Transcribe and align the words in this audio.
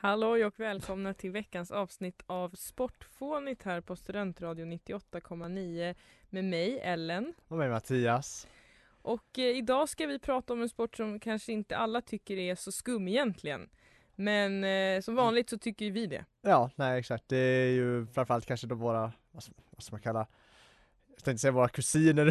Halloj 0.00 0.44
och 0.44 0.60
välkomna 0.60 1.14
till 1.14 1.30
veckans 1.30 1.70
avsnitt 1.70 2.22
av 2.26 2.50
Sportfånigt 2.50 3.62
här 3.62 3.80
på 3.80 3.96
Studentradion 3.96 4.72
98,9 4.72 5.94
med 6.30 6.44
mig 6.44 6.80
Ellen. 6.80 7.34
Och 7.48 7.56
med 7.58 7.70
Mattias. 7.70 8.46
Och 9.02 9.38
eh, 9.38 9.44
idag 9.56 9.88
ska 9.88 10.06
vi 10.06 10.18
prata 10.18 10.52
om 10.52 10.62
en 10.62 10.68
sport 10.68 10.96
som 10.96 11.20
kanske 11.20 11.52
inte 11.52 11.76
alla 11.76 12.00
tycker 12.00 12.36
är 12.36 12.54
så 12.54 12.72
skum 12.72 13.08
egentligen. 13.08 13.68
Men 14.14 14.64
eh, 14.64 15.00
som 15.00 15.14
vanligt 15.14 15.50
så 15.50 15.58
tycker 15.58 15.84
ju 15.84 15.90
vi 15.90 16.06
det. 16.06 16.24
Ja, 16.42 16.70
nej 16.76 16.98
exakt. 16.98 17.24
Det 17.28 17.36
är 17.36 17.70
ju 17.70 18.06
framförallt 18.06 18.46
kanske 18.46 18.66
då 18.66 18.74
våra, 18.74 19.12
vad 19.30 19.42
ska, 19.42 19.52
vad 19.70 19.82
ska 19.82 19.94
man 19.94 20.02
kalla 20.02 20.26
jag 21.18 21.24
tänkte 21.24 21.40
säga 21.40 21.52
våra 21.52 21.68
kusiner 21.68 22.26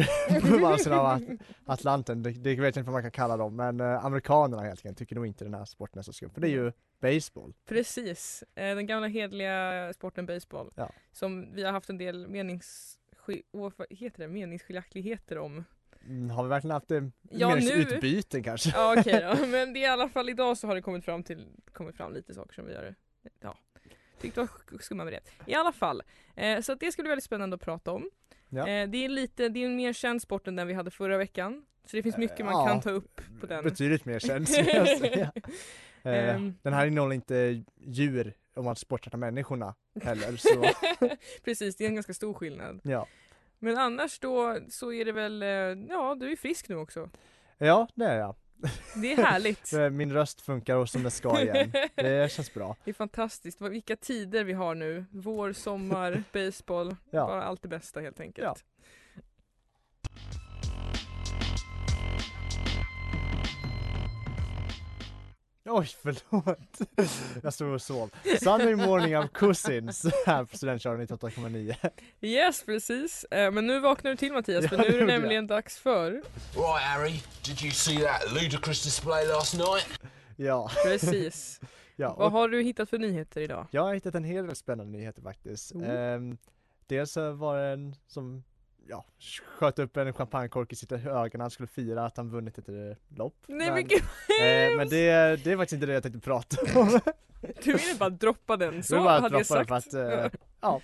på 0.72 0.78
sidan 0.78 0.98
av 0.98 1.06
At- 1.06 1.22
Atlanten, 1.66 2.22
det, 2.22 2.30
det 2.30 2.50
vet 2.50 2.76
jag 2.76 2.80
inte 2.80 2.90
vad 2.90 2.92
man 2.92 3.02
kan 3.02 3.10
kalla 3.10 3.36
dem, 3.36 3.56
men 3.56 3.80
eh, 3.80 4.04
amerikanerna 4.04 4.62
helt 4.62 4.78
enkelt 4.78 4.98
tycker 4.98 5.14
nog 5.16 5.26
inte 5.26 5.44
den 5.44 5.54
här 5.54 5.64
sporten 5.64 5.98
är 5.98 6.02
så 6.02 6.12
skum, 6.12 6.30
för 6.30 6.40
det 6.40 6.48
är 6.48 6.50
ju 6.50 6.72
baseball. 7.00 7.54
Precis, 7.66 8.44
eh, 8.54 8.76
den 8.76 8.86
gamla 8.86 9.08
hedliga 9.08 9.92
sporten 9.92 10.26
baseball. 10.26 10.70
Ja. 10.74 10.90
Som 11.12 11.54
vi 11.54 11.64
har 11.64 11.72
haft 11.72 11.90
en 11.90 11.98
del 11.98 12.28
menings... 12.28 12.98
Vad 13.52 13.72
heter 13.90 14.18
det? 14.18 14.28
meningsskiljaktigheter 14.28 15.38
om. 15.38 15.64
Mm, 16.06 16.30
har 16.30 16.42
vi 16.42 16.48
verkligen 16.48 16.74
haft 16.74 16.88
det 16.88 17.10
Ja, 17.30 17.48
meningsutbyten 17.48 18.42
kanske? 18.42 18.70
Ja 18.70 18.94
okej 18.98 19.20
då, 19.20 19.46
men 19.46 19.72
det 19.72 19.78
är 19.78 19.82
i 19.82 19.86
alla 19.86 20.08
fall 20.08 20.28
idag 20.28 20.58
så 20.58 20.66
har 20.66 20.74
det 20.74 20.82
kommit 20.82 21.04
fram 21.04 21.22
till, 21.22 21.46
kommit 21.72 21.96
fram 21.96 22.12
lite 22.14 22.34
saker 22.34 22.54
som 22.54 22.66
vi 22.66 22.74
har 22.74 22.94
ja, 23.40 23.58
tyckte 24.20 24.40
var 24.40 24.48
skumma 24.80 25.04
med 25.04 25.12
det. 25.12 25.20
I 25.52 25.54
alla 25.54 25.72
fall, 25.72 26.02
eh, 26.36 26.60
så 26.60 26.74
det 26.74 26.92
ska 26.92 27.02
bli 27.02 27.08
väldigt 27.08 27.24
spännande 27.24 27.54
att 27.54 27.60
prata 27.60 27.92
om. 27.92 28.10
Ja. 28.48 28.68
Eh, 28.68 28.88
det 28.88 29.04
är 29.04 29.08
lite, 29.08 29.48
det 29.48 29.60
är 29.60 29.66
en 29.66 29.76
mer 29.76 29.92
känd 29.92 30.22
sport 30.22 30.48
än 30.48 30.56
den 30.56 30.66
vi 30.66 30.74
hade 30.74 30.90
förra 30.90 31.18
veckan. 31.18 31.64
Så 31.84 31.96
det 31.96 32.02
finns 32.02 32.16
mycket 32.16 32.44
man 32.44 32.54
Ja, 32.54 32.66
kan 32.66 32.80
ta 32.80 32.90
upp 32.90 33.20
på 33.40 33.46
den. 33.46 33.64
Betydligt 33.64 34.04
mer 34.04 34.18
känd. 34.18 34.48
Eh, 36.02 36.34
Ehm. 36.34 36.54
Den 36.62 36.72
här 36.72 36.86
innehåller 36.86 37.14
inte 37.14 37.62
djur 37.80 38.34
om 38.54 38.64
man 38.64 38.76
sportar 38.76 39.18
människorna 39.18 39.74
heller, 40.02 40.36
så 40.36 40.64
Precis, 41.44 41.76
det 41.76 41.84
är 41.84 41.88
en 41.88 41.94
ganska 41.94 42.14
stor 42.14 42.34
skillnad. 42.34 42.80
ja. 42.84 43.06
Men 43.60 43.78
annars 43.78 44.18
då 44.18 44.58
så 44.70 44.92
är 44.92 45.04
det 45.04 45.12
väl, 45.12 45.42
eh, 45.42 45.48
ja 45.88 46.16
du 46.20 46.32
är 46.32 46.36
frisk 46.36 46.68
nu 46.68 46.76
också. 46.76 47.10
Ja, 47.58 47.88
det 47.94 48.04
är 48.04 48.18
jag. 48.18 48.34
Det 49.02 49.12
är 49.12 49.16
härligt. 49.16 49.72
Eh, 49.78 49.90
Min 49.90 50.12
röst 50.12 50.40
funkar 50.40 50.76
och 50.76 50.88
som 50.88 51.02
det 51.02 51.10
ska 51.10 51.40
igen. 51.42 51.72
Det 51.94 52.32
känns 52.32 52.54
bra. 52.54 52.76
Det 52.84 52.90
är 52.90 52.94
fantastiskt, 52.94 53.60
vilka 53.60 53.96
tider 53.96 54.44
vi 54.44 54.52
har 54.52 54.74
nu. 54.74 55.04
Vår, 55.10 55.52
sommar, 55.52 56.22
baseball, 56.32 56.96
Ja. 57.10 57.26
bara 57.26 57.42
allt 57.44 57.62
det 57.62 57.68
bästa 57.68 58.00
helt 58.00 58.20
enkelt. 58.20 58.44
Ja. 58.44 58.56
Oj, 65.70 65.86
förlåt. 66.02 66.58
Jag 67.42 67.54
stod 67.54 67.68
och 67.74 67.82
sov. 67.82 68.10
Sunday 68.42 68.74
morning 68.76 69.18
of 69.18 69.30
cousins 69.32 70.06
här 70.26 70.44
på 70.44 70.56
Studentkörningen 70.56 71.08
98,9. 71.08 71.90
Yes, 72.20 72.62
precis. 72.62 73.24
Eh, 73.24 73.50
men 73.50 73.66
nu 73.66 73.80
vaknar 73.80 74.10
du 74.10 74.16
till 74.16 74.32
Mattias, 74.32 74.68
för 74.68 74.76
Ja, 74.76 74.82
nu 74.88 74.96
är 74.96 75.00
det 75.00 75.06
nämligen 75.06 75.46
dags 75.46 75.78
för 75.78 76.10
Right, 76.10 76.24
Harry, 76.82 77.20
did 77.44 77.62
you 77.62 77.70
see 77.72 77.98
that 77.98 78.32
ludicrous 78.42 78.84
display 78.84 79.26
last 79.26 79.54
night? 79.54 80.00
Ja, 80.36 80.70
Precis. 80.84 81.60
ja. 81.96 82.14
Vad 82.18 82.32
har 82.32 82.48
du 82.48 82.62
hittat 82.62 82.90
för 82.90 82.98
nyheter 82.98 83.40
idag? 83.40 83.66
jag 83.70 83.82
har 83.82 83.94
hittat 83.94 84.14
en 84.14 84.24
hel 84.24 84.46
del 84.46 84.56
spännande 84.56 84.98
nyheter 84.98 85.22
faktiskt. 85.22 85.72
Oh. 85.74 85.88
Ehm, 85.90 86.38
dels 86.86 87.12
så 87.12 87.32
var 87.32 87.58
det 87.58 87.66
en 87.66 87.94
som 88.06 88.44
ja, 88.88 89.04
sköt 89.58 89.78
upp 89.78 89.96
en 89.96 90.12
champagnekork 90.12 90.72
i 90.72 90.76
sitt 90.76 90.92
öga 90.92 91.30
när 91.32 91.40
han 91.40 91.50
skulle 91.50 91.66
fira 91.66 92.06
att 92.06 92.16
han 92.16 92.30
vunnit 92.30 92.58
ett 92.58 92.68
eh, 92.68 92.74
lopp. 93.16 93.34
Nej 93.46 93.70
men 93.70 93.86
gud, 93.86 94.02
eh, 94.40 94.76
men 94.76 94.88
det, 94.88 95.36
det 95.44 95.52
är 95.52 95.56
faktiskt 95.56 95.72
inte 95.72 95.86
det 95.86 95.92
jag 95.92 96.02
tänkte 96.02 96.20
prata 96.20 96.80
om. 96.80 97.00
du 97.64 97.72
ville 97.72 97.94
bara 97.98 98.10
droppa 98.10 98.56
den. 98.56 98.82
Så 98.82 98.96
var 98.96 99.04
bara 99.04 99.20
hade 99.20 99.36
jag 99.36 99.46
sagt. 99.46 99.68
för 99.68 99.74
att, 99.74 99.94
eh, 99.94 100.40
ja, 100.60 100.80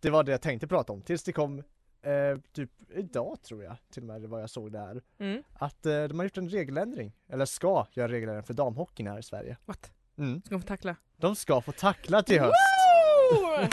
det 0.00 0.10
var 0.10 0.24
det 0.24 0.30
jag 0.30 0.42
tänkte 0.42 0.66
prata 0.66 0.92
om 0.92 1.02
tills 1.02 1.22
det 1.22 1.32
kom 1.32 1.62
eh, 2.02 2.38
typ 2.52 2.70
idag 2.94 3.38
tror 3.42 3.64
jag 3.64 3.76
till 3.90 4.02
och 4.02 4.06
med 4.06 4.22
det 4.22 4.28
var 4.28 4.40
jag 4.40 4.50
såg 4.50 4.72
det 4.72 4.78
här. 4.78 5.02
Mm. 5.18 5.42
Att 5.52 5.86
eh, 5.86 6.04
de 6.04 6.18
har 6.18 6.24
gjort 6.24 6.38
en 6.38 6.48
regeländring, 6.48 7.12
eller 7.28 7.44
ska 7.44 7.86
göra 7.92 8.08
regeländring 8.08 8.44
för 8.44 8.54
damhockeyn 8.54 9.06
här 9.06 9.18
i 9.18 9.22
Sverige. 9.22 9.56
What? 9.64 9.92
Mm. 10.18 10.42
Ska 10.44 10.54
man 10.54 10.62
få 10.62 10.68
tackla? 10.68 10.96
De 11.16 11.36
ska 11.36 11.60
få 11.60 11.72
tackla 11.72 12.22
till 12.22 12.40
höst! 12.40 12.54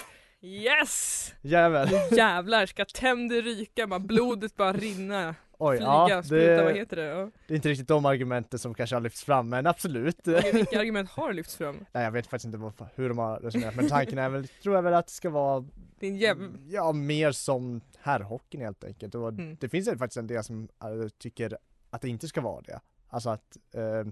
Yes! 0.44 1.34
Jävel! 1.42 1.90
Jävlar 2.12 2.66
ska 2.66 2.86
tänder 2.86 3.42
ryka, 3.42 3.88
bara 3.88 4.00
blodet 4.00 4.56
bara 4.56 4.74
rinna, 4.74 5.36
Oj, 5.58 5.78
flyga, 5.78 5.90
ja, 6.10 6.24
spruta, 6.24 6.64
vad 6.64 6.74
det, 6.74 6.80
heter 6.80 6.96
det? 6.96 7.04
Ja. 7.04 7.30
det 7.48 7.54
är 7.54 7.56
inte 7.56 7.70
riktigt 7.70 7.88
de 7.88 8.06
argumenten 8.06 8.60
som 8.60 8.74
kanske 8.74 8.96
har 8.96 9.02
lyfts 9.02 9.24
fram 9.24 9.50
men 9.50 9.68
absolut. 9.68 10.28
Okej, 10.28 10.52
Vilka 10.54 10.80
argument 10.80 11.10
har 11.10 11.34
lyfts 11.34 11.56
fram? 11.56 11.86
Nej 11.92 12.04
jag 12.04 12.12
vet 12.12 12.28
faktiskt 12.28 12.46
inte 12.46 12.58
vad, 12.58 12.74
hur 12.96 13.10
de 13.10 13.18
har 13.18 13.40
resonerat 13.40 13.76
men 13.76 13.90
tanken 13.90 14.18
är 14.18 14.30
väl, 14.30 14.48
tror 14.48 14.76
jag 14.76 14.84
väl 14.84 14.94
att 14.94 15.08
det 15.08 15.14
ska 15.14 15.30
vara 15.30 15.66
en 16.00 16.18
jäv... 16.18 16.38
Ja, 16.70 16.92
mer 16.92 17.32
som 17.32 17.82
herrhockeyn 18.00 18.62
helt 18.62 18.84
enkelt. 18.84 19.16
Och 19.16 19.30
Mm. 19.30 19.58
det 19.60 19.70
finns 19.70 19.88
ju 19.88 19.98
faktiskt 19.98 20.18
en 20.18 20.28
del 20.28 20.44
som 20.44 20.68
äh, 20.84 21.08
tycker 21.18 21.58
att 21.90 22.02
det 22.02 22.10
inte 22.10 22.28
ska 22.28 22.42
vara 22.42 22.62
det. 22.62 22.80
Alltså 23.10 23.30
att, 23.30 23.58
eh, 23.74 24.12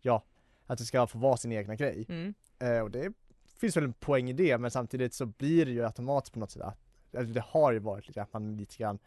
ja, 0.00 0.22
att 0.66 0.78
det 0.78 0.84
ska 0.84 1.06
få 1.06 1.18
vara 1.18 1.36
sin 1.36 1.52
egna 1.52 1.74
grej. 1.74 2.06
Mm. 2.08 2.34
Eh, 2.58 2.80
och 2.80 2.90
det 2.90 3.12
finns 3.60 3.76
väl 3.76 3.84
en 3.84 3.92
poäng 3.92 4.30
i 4.30 4.32
det, 4.32 4.58
men 4.58 4.70
samtidigt 4.70 5.14
så 5.14 5.26
blir 5.26 5.66
det 5.66 5.72
ju 5.72 5.84
automatiskt 5.86 6.32
på 6.32 6.38
något 6.38 6.50
sätt 6.50 6.62
att, 6.62 6.78
eller 7.12 7.34
det 7.34 7.40
har 7.48 7.72
ju 7.72 7.78
varit 7.78 8.06
lite 8.08 8.22
att 8.22 8.32
man 8.32 8.56
lite 8.56 8.76
grann 8.76 8.98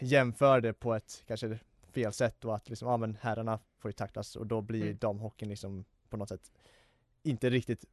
jämför 0.00 0.60
det 0.60 0.72
på 0.72 0.94
ett 0.94 1.22
kanske 1.26 1.58
fel 1.92 2.12
sätt 2.12 2.44
och 2.44 2.54
att 2.54 2.68
liksom, 2.68 2.88
ja 2.88 2.96
men 2.96 3.16
herrarna 3.20 3.58
får 3.78 3.88
ju 3.88 3.92
tacklas 3.92 4.36
och 4.36 4.46
då 4.46 4.60
blir 4.60 4.82
Mm. 4.82 4.96
damhockeyn 4.98 5.48
liksom 5.48 5.84
på 6.08 6.16
något 6.16 6.28
sätt 6.28 6.52
inte 7.22 7.50
riktigt 7.50 7.84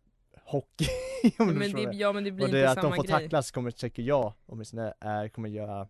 hockey 0.44 0.86
om 1.40 1.48
du 1.48 1.54
Men 1.54 1.64
förstår 1.64 1.92
det, 1.92 1.98
ja 1.98 2.14
men 2.14 2.24
det 2.24 2.32
blir 2.32 2.46
och 2.46 2.52
det 2.52 2.60
inte 2.60 2.70
att 2.70 2.76
de 2.76 2.82
samma 2.82 2.96
får 2.96 3.04
grej. 3.04 3.12
tacklas 3.22 3.52
kommer, 3.52 3.72
tycker 3.72 4.04
jag, 4.04 4.34
åtminstone 4.46 4.94
är, 5.00 5.28
kommer 5.30 5.50
göra, 5.50 5.88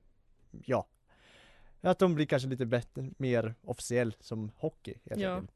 ja, 0.66 0.88
att 1.82 2.00
de 2.00 2.16
blir 2.16 2.26
kanske 2.26 2.50
lite 2.50 2.66
bättre, 2.66 3.10
mer 3.18 3.56
officiell 3.62 4.16
som 4.20 4.52
hockey 4.56 4.94
helt 5.06 5.22
Ja. 5.22 5.36
enkelt. 5.36 5.52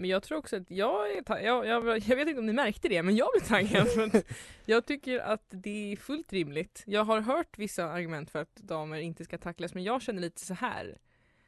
Men 0.00 0.10
jag 0.10 0.22
tror 0.22 0.38
också 0.38 0.56
att 0.56 0.70
jag 0.70 1.12
är 1.12 1.22
ta- 1.22 1.40
jag, 1.40 1.66
jag, 1.66 1.98
jag 1.98 2.16
vet 2.16 2.28
inte 2.28 2.40
om 2.40 2.46
ni 2.46 2.52
märkte 2.52 2.88
det, 2.88 3.02
men 3.02 3.16
jag 3.16 3.28
blev 3.34 3.48
taggad. 3.48 4.22
jag 4.64 4.86
tycker 4.86 5.18
att 5.18 5.44
det 5.48 5.92
är 5.92 5.96
fullt 5.96 6.32
rimligt. 6.32 6.82
Jag 6.86 7.04
har 7.04 7.20
hört 7.20 7.58
vissa 7.58 7.84
argument 7.84 8.30
för 8.30 8.38
att 8.38 8.56
damer 8.56 8.98
inte 8.98 9.24
ska 9.24 9.38
tacklas, 9.38 9.74
men 9.74 9.84
jag 9.84 10.02
känner 10.02 10.20
lite 10.20 10.40
så 10.40 10.54
här. 10.54 10.98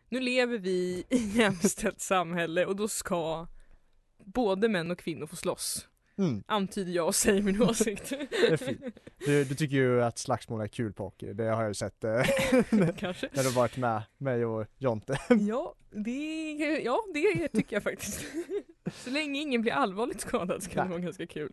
Nu 0.09 0.21
lever 0.21 0.59
vi 0.59 0.71
i 0.71 1.05
ett 1.11 1.35
jämställt 1.35 2.01
samhälle 2.01 2.67
och 2.67 2.77
då 2.77 2.89
ska 2.89 3.47
både 4.25 4.69
män 4.69 4.91
och 4.91 4.99
kvinnor 4.99 5.27
få 5.27 5.37
slåss. 5.37 5.89
Mm, 6.21 6.43
Antyder 6.47 6.93
jag 6.93 7.07
och 7.07 7.15
säger 7.15 7.43
min 7.43 7.63
åsikt. 7.71 8.11
det 8.31 8.47
är 8.53 8.57
fint. 8.57 8.81
Du, 9.27 9.45
du 9.45 9.55
tycker 9.55 9.77
ju 9.77 10.03
att 10.03 10.19
slagsmål 10.19 10.61
är 10.61 10.67
kul 10.67 10.93
på 10.93 11.03
hockey, 11.05 11.33
det 11.33 11.45
har 11.45 11.63
jag 11.63 11.69
ju 11.71 11.75
sett 11.75 12.05
eh, 12.05 12.11
Kanske. 12.97 13.29
när 13.33 13.43
du 13.43 13.49
har 13.49 13.57
varit 13.57 13.77
med 13.77 14.03
mig 14.19 14.45
och 14.45 14.67
Jonte. 14.79 15.19
Ja 15.49 15.75
det, 15.91 16.83
ja, 16.85 17.01
det 17.15 17.49
tycker 17.49 17.77
jag 17.77 17.83
faktiskt. 17.83 18.25
Så 18.93 19.11
länge 19.11 19.41
ingen 19.41 19.63
blir 19.63 19.73
allvarligt 19.73 20.21
skadad 20.21 20.63
så 20.63 20.71
kan 20.71 20.77
det 20.77 20.89
Nej. 20.89 20.91
vara 20.91 21.01
ganska 21.05 21.27
kul. 21.27 21.53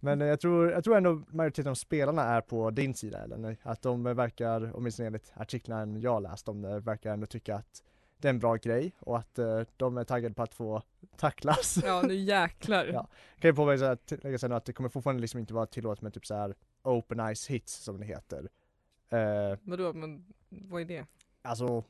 Men 0.00 0.22
eh, 0.22 0.28
jag 0.28 0.40
tror, 0.40 0.70
jag 0.70 0.84
tror 0.84 0.96
ändå 0.96 1.22
majoriteten 1.28 1.70
av 1.70 1.74
spelarna 1.74 2.22
är 2.22 2.40
på 2.40 2.70
din 2.70 2.94
sida 2.94 3.18
eller? 3.24 3.56
Att 3.62 3.82
de 3.82 4.02
verkar, 4.02 4.70
åtminstone 4.74 5.06
enligt 5.06 5.32
artiklarna 5.34 5.98
jag 5.98 6.22
läst 6.22 6.48
om 6.48 6.62
det, 6.62 6.80
verkar 6.80 7.12
ändå 7.12 7.26
tycka 7.26 7.54
att 7.56 7.82
det 8.20 8.28
är 8.28 8.30
en 8.30 8.38
bra 8.38 8.56
grej 8.56 8.92
och 9.00 9.18
att 9.18 9.38
eh, 9.38 9.60
de 9.76 9.98
är 9.98 10.04
taggade 10.04 10.34
på 10.34 10.42
att 10.42 10.54
få 10.54 10.82
tacklas. 11.16 11.78
Ja 11.84 12.02
nu 12.02 12.14
jäklar. 12.14 12.86
Ja. 12.92 13.08
Kan 13.40 13.48
ju 13.50 13.54
påpeka 13.54 14.38
sen 14.38 14.52
att 14.52 14.64
det 14.64 14.72
kommer 14.72 14.88
fortfarande 14.88 15.20
liksom 15.20 15.40
inte 15.40 15.54
vara 15.54 15.66
tillåtet 15.66 16.02
med 16.02 16.14
typ 16.14 16.26
så 16.26 16.34
här 16.34 16.54
open 16.82 17.34
ice 17.36 17.46
hits 17.46 17.74
som 17.74 18.00
det 18.00 18.06
heter. 18.06 18.48
Eh, 19.08 19.58
Vadå, 19.62 19.92
men 19.92 20.24
vad 20.48 20.80
är 20.80 20.84
det? 20.84 21.06
alltså, 21.42 21.64
jag 21.64 21.84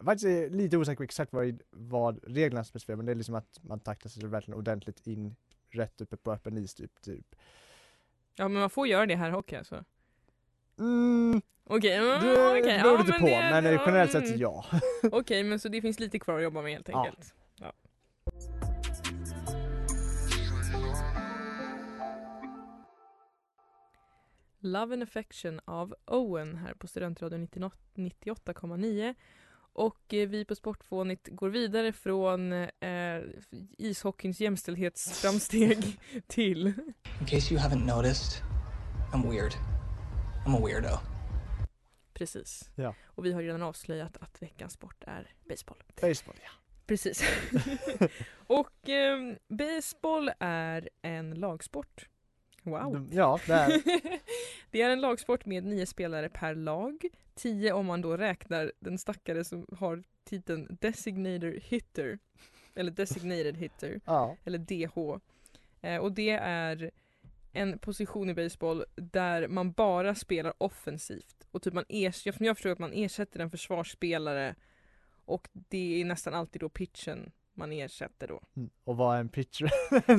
är 0.00 0.04
faktiskt 0.04 0.52
lite 0.52 0.76
osäker 0.76 0.96
på 0.96 1.02
exakt 1.02 1.32
vad, 1.32 1.62
vad 1.70 2.20
reglerna 2.24 2.64
specificerar 2.64 2.96
men 2.96 3.06
det 3.06 3.12
är 3.12 3.16
liksom 3.16 3.34
att 3.34 3.58
man 3.62 3.80
sig 4.08 4.26
verkligen 4.26 4.58
ordentligt 4.58 5.06
in 5.06 5.36
rätt 5.70 6.00
uppe 6.00 6.16
på 6.16 6.32
öppen 6.32 6.58
is 6.58 6.74
typ. 6.74 7.00
typ. 7.02 7.34
Ja 8.34 8.48
men 8.48 8.60
man 8.60 8.70
får 8.70 8.86
göra 8.86 9.06
det 9.06 9.16
här 9.16 9.28
i 9.28 9.32
hockey 9.32 9.56
alltså? 9.56 9.84
Mm, 10.78 11.42
Okej, 11.64 11.96
mm, 11.96 12.08
det 12.08 12.16
okej, 12.48 12.62
beror 12.82 12.92
ja, 12.98 12.98
lite 13.04 13.12
på 13.18 13.26
det- 13.26 13.50
men 13.50 13.66
eh, 13.66 13.80
generellt 13.86 14.12
sett 14.12 14.38
ja. 14.38 14.64
Okej, 15.12 15.42
men 15.44 15.58
så 15.58 15.68
det 15.68 15.80
finns 15.82 16.00
lite 16.00 16.18
kvar 16.18 16.36
att 16.36 16.42
jobba 16.42 16.62
med 16.62 16.72
helt 16.72 16.88
Ja. 16.88 17.04
enkelt. 17.04 17.34
Ja. 17.60 17.72
Love 24.60 24.92
and 24.94 25.02
affection 25.02 25.60
av 25.64 25.94
Owen 26.06 26.56
här 26.56 26.74
på 26.74 26.86
Studentradion 26.86 27.40
90 27.42 27.70
98,9 27.94 29.14
och 29.74 30.14
eh, 30.14 30.28
vi 30.28 30.44
på 30.44 30.54
Sportfånigt 30.54 31.28
går 31.32 31.48
vidare 31.50 31.92
från 31.92 32.52
eh, 32.52 33.20
ishockeyns 33.78 34.40
jämställdhetsframsteg 34.40 35.98
till 36.26 36.66
In 37.20 37.26
case 37.26 37.54
you 37.54 37.62
haven't 37.62 37.86
noticed, 37.96 38.42
I'm 39.12 39.30
weird. 39.30 39.52
I'm 40.46 40.56
a 40.56 40.60
weirdo. 40.66 40.98
precis. 42.14 42.70
Ja. 42.74 42.94
Och 43.04 43.24
vi 43.26 43.32
har 43.32 43.42
redan 43.42 43.62
avslöjat 43.62 44.16
att 44.16 44.42
veckans 44.42 44.72
sport 44.72 45.04
är 45.06 45.34
baseball. 45.48 45.76
Baseball 46.00 46.36
ja. 46.42 46.50
Precis. 46.86 47.22
och 48.46 48.88
eh, 48.88 49.34
baseball 49.48 50.30
är 50.38 50.88
en 51.02 51.30
lagsport. 51.34 52.08
Wow. 52.62 52.92
De- 52.92 53.08
Ja, 53.12 53.38
det 53.46 53.52
är 53.52 53.82
det 54.70 54.82
är 54.82 54.90
en 54.90 55.00
lagsport 55.00 55.46
med 55.46 55.64
nio 55.64 55.86
spelare 55.86 56.28
per 56.28 56.54
lag. 56.54 57.04
Tio 57.34 57.72
om 57.72 57.86
man 57.86 58.00
då 58.02 58.16
räknar 58.16 58.72
den 58.80 58.98
stackare 58.98 59.44
som 59.44 59.66
har 59.78 60.02
titeln 60.24 60.76
designated 60.80 61.62
hitter. 61.62 62.18
Eller 62.74 62.90
designated 62.90 63.56
hitter. 63.56 64.00
Ja, 64.04 64.36
Eller 64.44 64.58
DH. 64.58 65.20
Eh, 65.86 65.96
och 65.98 66.12
det 66.12 66.30
är 66.30 66.90
en 67.52 67.78
position 67.78 68.30
i 68.30 68.34
baseball 68.34 68.84
där 68.96 69.48
man 69.48 69.72
bara 69.72 70.14
spelar 70.14 70.52
offensivt. 70.58 71.36
Och 71.50 71.62
typ 71.62 71.74
man 71.74 71.84
ers- 71.88 72.32
som 72.36 72.46
jag 72.46 72.56
förstår 72.56 72.70
att 72.70 72.78
man 72.78 72.92
ersätter 72.92 73.40
en 73.40 73.50
försvarsspelare 73.50 74.54
och 75.24 75.48
det 75.52 76.00
är 76.00 76.04
nästan 76.04 76.34
alltid 76.34 76.60
då 76.60 76.68
pitchen 76.68 77.32
man 77.54 77.72
ersätter 77.72 78.28
då. 78.28 78.40
Mm. 78.56 78.70
och 78.84 78.96
vad 78.96 79.16
är 79.16 79.20
en 79.20 79.28
pitcher? 79.28 79.70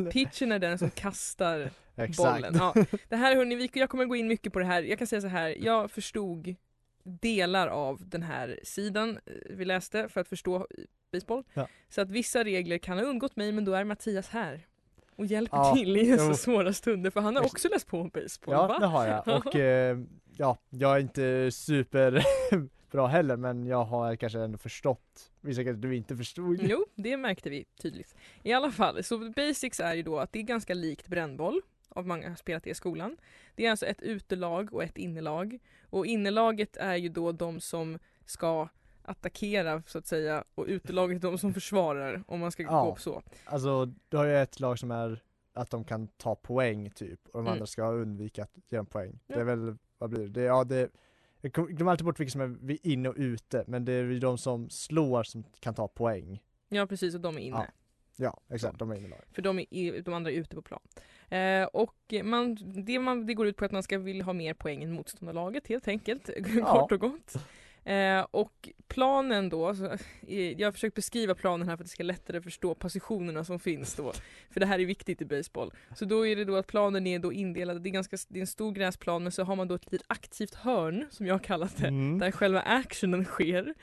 Pitchen 0.12 0.52
är 0.52 0.60
den 0.60 0.78
som 0.80 0.90
kastar 0.90 1.72
bollen. 2.18 2.54
Ja. 2.56 2.74
Det 3.10 3.16
här 3.16 3.36
hörni, 3.36 3.56
vi- 3.56 3.70
jag 3.74 3.90
kommer 3.90 4.06
gå 4.06 4.16
in 4.16 4.28
mycket 4.28 4.54
på 4.54 4.60
det 4.60 4.66
här. 4.66 4.84
Jag 4.84 4.98
kan 4.98 5.08
säga 5.08 5.22
så 5.22 5.28
här, 5.28 5.56
jag 5.60 5.92
förstod 5.92 6.56
delar 7.04 7.68
av 7.68 8.10
den 8.10 8.24
här 8.24 8.60
sidan 8.64 9.20
eh, 9.26 9.34
vi 9.50 9.66
läste 9.66 10.10
för 10.10 10.22
att 10.22 10.28
förstå 10.28 10.68
baseball. 11.12 11.44
Ja. 11.54 11.68
Så 11.90 12.02
att 12.02 12.12
vissa 12.12 12.44
regler 12.44 12.78
kan 12.78 12.98
ha 12.98 13.06
undgått 13.06 13.36
mig 13.36 13.52
men 13.52 13.66
då 13.66 13.74
är 13.74 13.84
Mattias 13.84 14.30
här 14.30 14.68
och 15.16 15.26
hjälper 15.26 15.58
Ja, 15.58 15.76
till 15.76 15.98
i 15.98 16.18
så 16.18 16.34
svåra 16.34 16.74
stunder 16.74 17.12
för 17.12 17.22
han 17.22 17.36
har 17.36 17.44
också 17.44 17.68
läst 17.68 17.88
på 17.88 18.00
om 18.00 18.10
baseball. 18.10 18.54
Ja, 18.54 18.68
va? 18.68 18.80
det 18.80 18.86
har 18.86 19.08
jag 19.08 19.28
och 19.28 19.56
eh, 19.56 19.98
ja, 20.38 20.58
jag 20.70 20.96
är 20.96 21.00
inte 21.00 21.52
super 21.52 22.24
bra 22.92 23.08
heller 23.08 23.38
men 23.38 23.66
jag 23.66 23.84
har 23.84 24.16
kanske 24.16 24.40
ändå 24.40 24.58
förstått 24.58 25.32
vissa 25.42 25.64
grejer 25.64 25.78
du 25.78 25.96
inte 25.96 26.18
förstod. 26.18 26.60
Jo, 26.62 26.86
det 26.96 27.18
märkte 27.18 27.50
vi 27.50 27.66
tydligt. 27.82 28.16
I 28.44 28.54
alla 28.54 28.72
fall, 28.72 29.04
så 29.04 29.18
basics 29.18 29.80
är 29.80 29.94
ju 29.94 30.04
då 30.04 30.20
att 30.20 30.34
det 30.34 30.40
är 30.40 30.44
ganska 30.44 30.74
likt 30.74 31.08
brännboll. 31.08 31.62
Av 31.90 32.08
många 32.08 32.30
har 32.30 32.36
spelat 32.36 32.64
det 32.64 32.70
i 32.70 32.74
skolan. 32.74 33.18
Det 33.56 33.66
är 33.66 33.72
alltså 33.72 33.86
ett 33.86 34.02
utelag 34.02 34.74
och 34.74 34.84
ett 34.84 34.98
innelag. 34.98 35.60
Och 35.90 36.06
innelaget 36.06 36.78
är 36.78 36.96
ju 36.96 37.10
då 37.10 37.32
de 37.32 37.60
som 37.60 38.00
ska 38.26 38.70
attackera 39.06 39.84
så 39.88 39.98
att 39.98 40.08
säga 40.08 40.44
och 40.56 40.66
utelaget 40.68 41.18
är 41.18 41.22
de 41.30 41.38
som 41.38 41.54
försvarar 41.54 42.24
om 42.28 42.40
man 42.40 42.52
ska 42.52 42.64
Ja. 42.64 42.84
gå 42.84 42.96
på 42.96 43.02
så. 43.02 43.22
Alltså 43.46 43.86
du 44.10 44.18
har 44.18 44.26
ju 44.26 44.38
ett 44.38 44.60
lag 44.60 44.80
som 44.80 44.92
är 44.92 45.24
att 45.54 45.70
de 45.70 45.84
kan 45.84 46.08
ta 46.08 46.36
poäng 46.36 46.90
typ 46.90 47.20
och 47.28 47.32
de 47.34 47.40
Mm. 47.40 47.52
andra 47.54 47.66
ska 47.66 47.92
undvika 47.92 48.44
att 48.44 48.52
ge 48.70 48.78
en 48.78 48.86
poäng. 48.86 49.20
Ja. 49.28 49.36
Det 49.36 49.42
är 49.42 49.46
väl, 49.46 49.78
vad 49.98 50.10
blir 50.10 50.22
det? 50.24 50.30
det 50.30 50.42
ja, 50.42 50.64
det 50.64 50.90
jag 51.42 51.52
glömmer 51.52 51.92
alltid 51.92 52.06
bort 52.06 52.20
vilka 52.20 52.32
som 52.32 52.42
är 52.42 52.88
inne 52.88 53.10
och 53.10 53.16
ute 53.18 53.64
men 53.68 53.86
det 53.86 53.94
är 53.94 54.04
ju 54.04 54.20
de 54.20 54.38
som 54.38 54.70
slår 54.70 55.24
som 55.24 55.44
kan 55.60 55.74
ta 55.74 55.88
poäng. 55.88 56.44
Ja 56.70 56.86
precis 56.88 57.16
och 57.16 57.22
de 57.22 57.36
är 57.38 57.42
inne. 57.42 57.58
Ja. 57.58 57.66
Ja 58.16 58.40
exakt, 58.56 58.80
de 58.80 58.92
är 58.92 58.96
inne. 58.96 59.16
För 59.32 59.42
de, 59.42 59.60
är, 59.60 60.02
de 60.02 60.14
andra 60.14 60.32
är 60.32 60.36
ute 60.36 60.56
på 60.56 60.62
plan. 60.62 60.80
Eh, 61.30 61.64
och 61.66 62.14
man, 62.24 62.58
det, 62.86 63.00
man, 63.00 63.26
det 63.26 63.34
går 63.34 63.48
ut 63.48 63.58
på 63.58 63.66
att 63.66 63.72
man 63.72 63.84
ska 63.84 63.98
vilja 63.98 64.24
ha 64.24 64.34
mer 64.34 64.54
poäng 64.54 64.84
än 64.84 64.92
motståndarlaget 64.94 65.68
helt 65.68 65.88
enkelt. 65.88 66.30
Kort 66.66 66.92
och 66.92 67.00
gott. 67.00 67.36
Eh, 67.86 68.26
och 68.32 68.70
planen 68.88 69.50
då, 69.50 69.76
så, 69.76 69.86
eh, 70.28 70.52
jag 70.60 70.68
har 70.68 70.72
försökt 70.72 70.96
beskriva 70.96 71.36
planen 71.36 71.68
här 71.70 71.78
för 71.78 71.84
att 71.84 71.88
det 71.88 71.92
ska 71.92 72.04
lättare 72.04 72.42
förstå 72.42 72.76
positionerna 72.76 73.44
som 73.44 73.60
finns 73.60 73.96
då. 73.96 74.14
För 74.50 74.60
det 74.60 74.66
här 74.66 74.80
är 74.80 74.86
viktigt 74.86 75.22
i 75.22 75.26
baseball. 75.26 75.72
Så 75.96 76.06
då 76.06 76.28
är 76.28 76.36
det 76.36 76.46
då 76.46 76.56
att 76.56 76.68
planen 76.68 77.08
är 77.08 77.20
då 77.20 77.34
indelad, 77.34 77.82
det 77.82 77.90
är, 77.90 77.92
ganska, 77.92 78.18
det 78.28 78.40
är 78.40 78.42
en 78.42 78.48
stor 78.48 78.72
gräsplan 78.72 79.24
men 79.24 79.32
så 79.32 79.44
har 79.44 79.56
man 79.56 79.68
då 79.68 79.76
ett 79.76 79.92
litet 79.92 80.06
aktivt 80.10 80.54
hörn 80.56 81.06
som 81.12 81.26
jag 81.26 81.44
kallat 81.44 81.78
det 81.78 81.88
Mm. 81.88 82.20
där 82.20 82.32
själva 82.32 82.62
actionen 82.62 83.26
sker. 83.26 83.74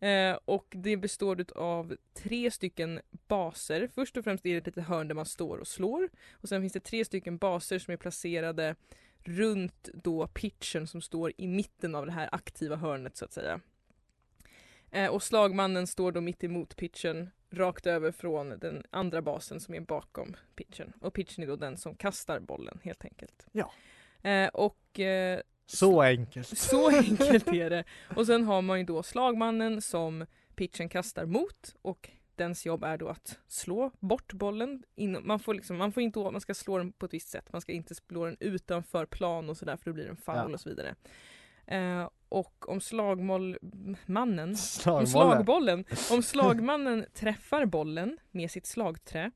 Eh, 0.00 0.38
och 0.44 0.66
det 0.70 0.96
består 0.96 1.44
av 1.56 1.96
tre 2.14 2.50
stycken 2.50 3.00
baser. 3.28 3.88
Först 3.94 4.16
och 4.16 4.24
främst 4.24 4.46
är 4.46 4.50
det 4.50 4.56
ett 4.56 4.66
litet 4.66 4.84
hörn 4.84 5.08
där 5.08 5.14
man 5.14 5.26
står 5.26 5.58
och 5.58 5.66
slår. 5.68 6.08
Och 6.32 6.48
sen 6.48 6.60
finns 6.62 6.72
det 6.72 6.80
tre 6.80 7.04
stycken 7.04 7.38
baser 7.38 7.78
som 7.78 7.92
är 7.92 7.96
placerade 7.96 8.74
runt 9.24 9.88
då 9.94 10.26
pitchen 10.26 10.86
som 10.86 11.00
står 11.00 11.32
i 11.36 11.46
mitten 11.48 11.94
av 11.94 12.06
det 12.06 12.12
här 12.12 12.28
aktiva 12.32 12.76
hörnet 12.76 13.16
så 13.16 13.24
att 13.24 13.32
säga. 13.32 13.60
Eh, 14.90 15.10
och 15.10 15.22
slagmannen 15.22 15.86
står 15.86 16.12
då 16.12 16.20
mitt 16.20 16.44
emot 16.44 16.76
pitchen 16.76 17.30
rakt 17.50 17.86
över 17.86 18.12
från 18.12 18.48
den 18.48 18.84
andra 18.90 19.22
basen 19.22 19.60
som 19.60 19.74
är 19.74 19.80
bakom 19.80 20.36
pitchen. 20.54 20.92
Och 21.00 21.14
pitchen 21.14 21.44
är 21.44 21.48
då 21.48 21.56
den 21.56 21.76
som 21.76 21.94
kastar 21.94 22.40
bollen 22.40 22.78
helt 22.82 23.04
enkelt. 23.04 23.46
Ja. 23.52 23.72
Eh, 24.30 24.48
och 24.48 25.00
eh, 25.00 25.40
Så 25.66 26.02
enkelt. 26.02 26.48
så 26.58 26.88
enkelt 26.88 27.48
är 27.48 27.70
det. 27.70 27.84
Och 28.16 28.26
sen 28.26 28.44
har 28.44 28.62
man 28.62 28.78
ju 28.78 28.84
då 28.84 29.02
slagmannen 29.02 29.82
som 29.82 30.26
pitchen 30.54 30.88
kastar 30.88 31.26
mot 31.26 31.74
och 31.82 32.10
dens 32.36 32.66
jobb 32.66 32.84
är 32.84 32.96
då 32.98 33.08
att 33.08 33.38
slå 33.48 33.90
bort 34.00 34.32
bollen. 34.32 34.82
Man, 35.22 35.38
får 35.38 35.54
liksom, 35.54 35.76
man 35.76 35.92
får 35.92 36.02
inte, 36.02 36.18
man 36.18 36.40
ska 36.40 36.54
slå 36.54 36.78
den 36.78 36.92
på 36.92 37.06
ett 37.06 37.14
visst 37.14 37.28
sätt. 37.28 37.52
Man 37.52 37.60
ska 37.60 37.72
inte 37.72 37.94
slå 37.94 38.24
den 38.24 38.36
utanför 38.40 39.06
plan 39.06 39.50
och 39.50 39.56
sådär 39.56 39.76
för 39.76 39.84
då 39.84 39.92
blir 39.94 40.04
det 40.04 40.10
en 40.10 40.16
foul 40.16 40.36
Ja. 40.36 40.54
och 40.54 40.60
så 40.60 40.68
vidare. 40.68 40.94
Eh, 41.66 42.08
och 42.28 42.68
om 42.68 42.80
slagmannen, 42.80 44.48
om 44.50 44.56
Slagbollen. 44.56 45.06
slagbollen, 45.06 45.84
om 46.10 46.22
slagmannen 46.22 47.06
träffar 47.14 47.66
bollen 47.66 48.18
med 48.30 48.50
sitt 48.50 48.66
slagträ 48.66 49.30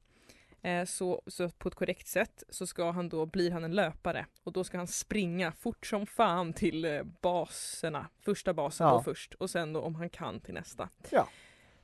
eh, 0.62 0.85
så, 0.85 1.23
så 1.26 1.49
på 1.50 1.68
ett 1.68 1.75
korrekt 1.75 2.06
sätt 2.09 2.42
så 2.49 2.66
ska 2.66 2.90
han 2.90 3.09
då, 3.09 3.26
blir 3.26 3.50
han 3.50 3.64
en 3.64 3.73
löpare 3.75 4.26
och 4.44 4.52
då 4.52 4.64
ska 4.64 4.76
han 4.78 4.87
springa 4.87 5.52
fort 5.52 5.87
som 5.87 6.06
fan 6.06 6.52
till 6.52 6.85
eh, 6.85 7.02
baserna, 7.23 8.06
första 8.25 8.54
basen 8.54 8.87
Ja. 8.87 8.92
då 8.92 9.02
först 9.02 9.35
och 9.35 9.50
sen 9.50 9.73
då 9.73 9.80
om 9.80 9.94
han 9.94 10.11
kan 10.11 10.40
till 10.40 10.54
nästa. 10.54 10.88
Ja. 11.11 11.28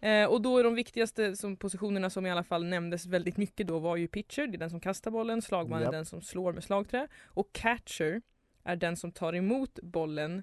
Eh, 0.03 0.27
och 0.27 0.43
då 0.43 0.59
är 0.59 0.65
de 0.65 0.75
viktigaste 0.75 1.37
som 1.37 1.57
positionerna 1.57 2.11
som 2.11 2.27
i 2.27 2.31
alla 2.31 2.45
fall 2.45 2.65
nämndes 2.65 3.07
väldigt 3.07 3.37
mycket 3.37 3.67
då 3.67 3.79
var 3.79 3.97
ju 3.97 4.09
pitcher, 4.09 4.47
det 4.47 4.57
är 4.57 4.59
den 4.59 4.71
som 4.71 4.81
kastar 4.81 5.11
bollen, 5.11 5.43
slagman 5.43 5.79
är 5.79 5.85
Japp. 5.85 5.93
den 5.93 6.07
som 6.07 6.23
slår 6.23 6.53
med 6.53 6.65
slagträ 6.65 7.09
och 7.25 7.53
catcher 7.53 8.23
är 8.65 8.77
den 8.77 8.97
som 8.97 9.13
tar 9.13 9.33
emot 9.35 9.79
bollen 9.83 10.43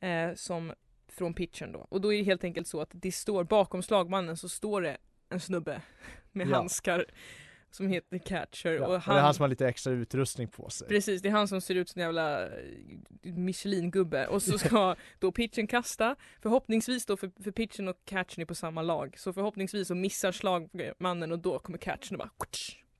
eh, 0.00 0.34
som 0.34 0.72
från 1.08 1.34
pitchen 1.34 1.72
då. 1.72 1.86
Och 1.88 2.00
då 2.00 2.12
är 2.12 2.18
det 2.18 2.24
helt 2.24 2.44
enkelt 2.44 2.66
så 2.66 2.80
att 2.80 2.90
det 2.92 3.12
står 3.12 3.44
bakom 3.44 3.82
slagmannen 3.82 4.36
så 4.36 4.48
står 4.48 4.82
det 4.82 4.96
en 5.28 5.40
snubbe 5.40 5.82
med 6.32 6.48
Ja. 6.48 6.56
handskar 6.56 7.04
som 7.70 7.88
heter 7.88 8.18
catcher. 8.18 8.70
Ja. 8.70 8.86
Och 8.86 8.94
Och 8.94 9.00
det 9.00 9.12
är 9.12 9.20
han 9.20 9.34
som 9.34 9.42
har 9.42 9.48
lite 9.48 9.68
extra 9.68 9.92
utrustning 9.92 10.48
på 10.48 10.70
sig. 10.70 10.88
Precis, 10.88 11.22
det 11.22 11.28
är 11.28 11.32
han 11.32 11.48
som 11.48 11.60
ser 11.60 11.74
ut 11.74 11.88
som 11.88 12.00
en 12.00 12.06
jävla 12.06 12.46
eh, 12.46 12.50
Michelin-gubbe 13.22 14.26
och 14.26 14.42
så 14.42 14.58
ska 14.58 14.96
då 15.18 15.32
pitchen 15.32 15.66
kasta 15.66 16.16
Förhoppningsvis 16.42 17.06
då 17.06 17.16
för, 17.16 17.30
för 17.42 17.50
pitchen 17.50 17.88
och 17.88 17.96
catchen 18.04 18.42
är 18.42 18.44
på 18.44 18.54
samma 18.54 18.82
lag 18.82 19.18
Så 19.18 19.32
förhoppningsvis 19.32 19.88
så 19.88 19.94
missar 19.94 20.32
slagmannen 20.32 21.32
och 21.32 21.38
då 21.38 21.58
kommer 21.58 21.78
catchen 21.78 22.16
och 22.16 22.18
bara 22.18 22.46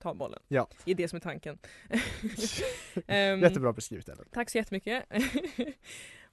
ta 0.01 0.13
bollen 0.13 0.39
Ja. 0.47 0.69
Det 0.85 0.91
är 0.91 0.95
det 0.95 1.07
som 1.07 1.15
är 1.15 1.21
tanken 1.21 1.57
Ehm, 3.07 3.41
Jättebra 3.41 3.73
beskrivet 3.73 4.09
Ellen. 4.09 4.25
Tack 4.31 4.49
så 4.49 4.57
jättemycket. 4.57 5.03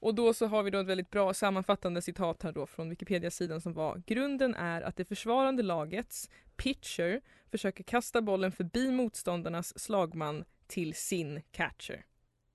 Och 0.07 0.15
då 0.15 0.35
så 0.35 0.47
har 0.47 0.63
vi 0.63 0.71
då 0.71 0.79
ett 0.79 0.87
väldigt 0.87 1.11
bra 1.11 1.35
sammanfattande 1.35 2.03
citat 2.03 2.43
här 2.43 2.53
då 2.53 2.67
från 2.67 2.91
Wikipedia-sidan 2.91 3.61
som 3.61 3.73
var 3.73 4.03
Grunden 4.07 4.55
är 4.55 4.83
att 4.83 4.97
det 4.97 5.05
försvarande 5.05 5.63
lagets 5.63 6.31
pitcher 6.57 7.21
försöker 7.51 7.85
kasta 7.85 8.23
bollen 8.23 8.53
förbi 8.53 8.91
motståndarnas 8.91 9.79
slagman 9.79 10.45
till 10.67 10.95
sin 10.95 11.43
catcher. 11.53 12.05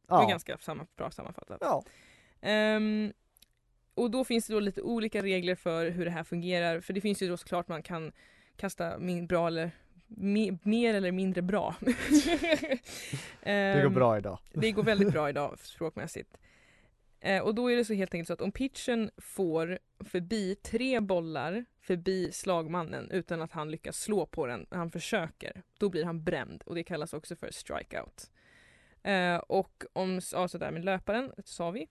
Det 0.07 0.13
är 0.13 0.21
Ja. 0.21 0.27
ganska 0.29 0.57
samma, 0.57 0.85
bra 0.97 1.11
sammanfattat. 1.11 1.57
ja. 1.61 1.83
Ehm, 2.41 3.13
och 3.95 4.11
då 4.11 4.23
finns 4.23 4.47
det 4.47 4.53
då 4.53 4.59
lite 4.59 4.81
olika 4.81 5.21
regler 5.23 5.55
för 5.55 5.89
hur 5.89 6.05
det 6.05 6.11
här 6.11 6.23
fungerar. 6.23 6.79
För 6.81 6.93
det 6.93 7.01
finns 7.01 7.21
ju 7.21 7.27
då 7.29 7.37
såklart 7.37 7.67
man 7.67 7.83
kan 7.83 8.11
kasta 8.55 8.97
min 8.99 9.27
bra 9.27 9.47
eller 9.47 9.71
me, 10.07 10.57
mer 10.63 10.93
eller 10.93 11.11
mindre 11.11 11.41
bra. 11.41 11.75
Det 13.43 13.81
går 13.83 13.89
bra 13.89 14.17
idag. 14.17 14.39
det 14.53 14.71
går 14.71 14.83
väldigt 14.83 15.11
bra 15.11 15.29
idag 15.29 15.59
språkmässigt. 15.59 16.37
Eh, 17.21 17.41
och 17.41 17.55
då 17.55 17.71
är 17.71 17.75
det 17.75 17.85
så 17.85 17.93
helt 17.93 18.13
enkelt 18.13 18.27
så 18.27 18.33
att 18.33 18.41
om 18.41 18.51
pitchen 18.51 19.11
får 19.17 19.79
förbi 19.99 20.55
tre 20.55 20.99
bollar 20.99 21.65
förbi 21.81 22.31
slagmannen 22.31 23.11
utan 23.11 23.41
att 23.41 23.51
han 23.51 23.71
lyckas 23.71 23.99
slå 23.99 24.25
på 24.25 24.47
den, 24.47 24.65
han 24.69 24.91
försöker, 24.91 25.63
då 25.77 25.89
blir 25.89 26.05
han 26.05 26.23
bränd 26.23 26.63
och 26.65 26.75
det 26.75 26.83
kallas 26.83 27.13
också 27.13 27.35
för 27.35 27.51
strikeout. 27.51 28.31
Eh, 29.03 29.35
och 29.35 29.83
om, 29.93 30.21
ja 30.31 30.47
sådär 30.47 30.71
med 30.71 30.85
löparen, 30.85 31.31
sa 31.45 31.71
vi. 31.71 31.87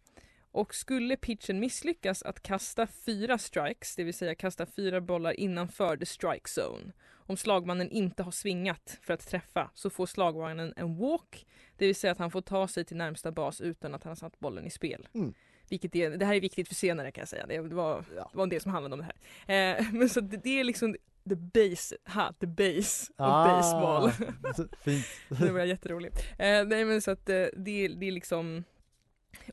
Och 0.52 0.74
skulle 0.74 1.16
pitchen 1.16 1.60
misslyckas 1.60 2.22
att 2.22 2.42
kasta 2.42 2.86
fyra 2.86 3.38
strikes, 3.38 3.96
det 3.96 4.04
vill 4.04 4.14
säga 4.14 4.34
kasta 4.34 4.66
fyra 4.66 5.00
bollar 5.00 5.40
innanför 5.40 5.96
the 5.96 6.06
strike 6.06 6.60
zone. 6.60 6.92
Om 7.30 7.36
slagmannen 7.36 7.90
inte 7.90 8.22
har 8.22 8.30
svingat 8.30 8.98
för 9.02 9.14
att 9.14 9.28
träffa 9.28 9.70
så 9.74 9.90
får 9.90 10.06
slagmannen 10.06 10.72
en 10.76 10.98
walk, 10.98 11.46
det 11.76 11.86
vill 11.86 11.94
säga 11.94 12.12
att 12.12 12.18
han 12.18 12.30
får 12.30 12.40
ta 12.40 12.68
sig 12.68 12.84
till 12.84 12.96
närmsta 12.96 13.32
bas 13.32 13.60
utan 13.60 13.94
att 13.94 14.04
han 14.04 14.10
har 14.10 14.16
satt 14.16 14.38
bollen 14.40 14.66
i 14.66 14.70
spel. 14.70 15.08
Mm. 15.14 15.34
Vilket 15.68 15.96
är, 15.96 16.10
det 16.10 16.24
här 16.26 16.34
är 16.34 16.40
viktigt 16.40 16.68
för 16.68 16.74
senare 16.74 17.10
kan 17.10 17.22
jag 17.22 17.28
säga, 17.28 17.46
det 17.46 17.60
var, 17.60 18.04
Ja. 18.16 18.28
det 18.32 18.36
var 18.36 18.42
en 18.42 18.48
del 18.48 18.60
som 18.60 18.72
handlade 18.72 18.92
om 18.92 18.98
det 18.98 19.12
här. 19.46 19.78
Eh, 19.78 19.86
men 19.92 20.08
så 20.08 20.20
det, 20.20 20.36
det 20.36 20.60
är 20.60 20.64
liksom 20.64 20.96
the 21.28 21.36
base, 21.36 21.96
ha, 22.04 22.32
the 22.40 22.46
base 22.46 23.12
of 23.12 23.16
baseball. 23.18 24.10
Fint. 24.84 25.06
Det 25.28 25.52
var 25.52 25.64
jätteroligt. 25.64 26.18
Eh, 26.38 26.64
nej 26.64 26.84
men 26.84 27.02
så 27.02 27.10
att 27.10 27.28
eh, 27.28 27.46
det, 27.56 27.88
det 27.88 28.06
är 28.06 28.12
liksom 28.12 28.64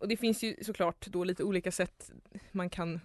och 0.02 0.08
det 0.08 0.18
finns 0.18 0.44
ju 0.44 0.56
såklart 0.62 1.08
då 1.08 1.24
lite 1.24 1.44
olika 1.44 1.72
sätt 1.72 2.12
man 2.52 2.70
kan 2.70 3.00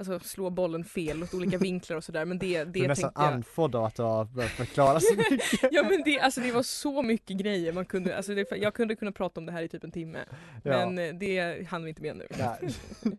Alltså 0.00 0.20
slå 0.20 0.50
bollen 0.50 0.84
fel 0.84 1.22
åt 1.22 1.34
olika 1.34 1.58
vinklar 1.68 1.96
och 1.96 2.04
sådär 2.04 2.24
men 2.24 2.38
det, 2.38 2.64
Du 2.64 2.70
det 2.70 2.80
är 2.84 2.88
nästan 2.88 3.12
jag 3.14 3.24
andfådd 3.24 3.74
av 3.74 3.84
att 3.84 3.94
du 3.94 4.02
har 4.02 4.24
börjat 4.24 4.50
förklara 4.50 5.00
så 5.00 5.14
mycket. 5.30 5.68
Ja 5.72 5.82
men 5.82 6.02
det, 6.04 6.20
alltså 6.20 6.40
det 6.40 6.52
var 6.52 6.62
så 6.62 7.02
mycket 7.02 7.36
grejer 7.36 7.72
man 7.72 7.84
kunde, 7.84 8.16
alltså 8.16 8.34
det, 8.34 8.56
jag 8.56 8.74
kunde 8.74 8.96
kunna 8.96 9.12
prata 9.12 9.40
om 9.40 9.46
det 9.46 9.52
här 9.52 9.62
i 9.62 9.68
typ 9.68 9.84
en 9.84 9.90
timme 9.90 10.18
Ja. 10.62 10.86
Men 10.86 10.98
eh, 10.98 11.14
det 11.14 11.66
hann 11.68 11.84
vi 11.84 11.88
inte 11.88 12.02
med 12.02 12.16
nu. 12.16 12.26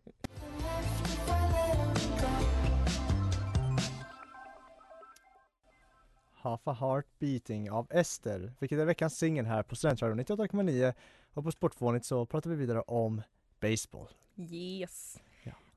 Half 6.34 6.68
a 6.68 6.78
Heart 6.80 7.06
Beating 7.20 7.72
av 7.72 7.88
Ester, 7.90 8.54
vilket 8.60 8.80
är 8.80 8.86
veckans 8.86 9.18
singel 9.18 9.46
här 9.46 9.64
på 9.64 9.76
Studentradion 9.76 10.20
98,9 10.20 10.94
och 11.34 11.44
på 11.44 11.52
Sportfånigt 11.52 12.06
så 12.06 12.26
pratar 12.26 12.50
vi 12.50 12.56
vidare 12.56 12.82
om 12.82 13.22
baseball. 13.60 14.08
Yes. 14.38 15.18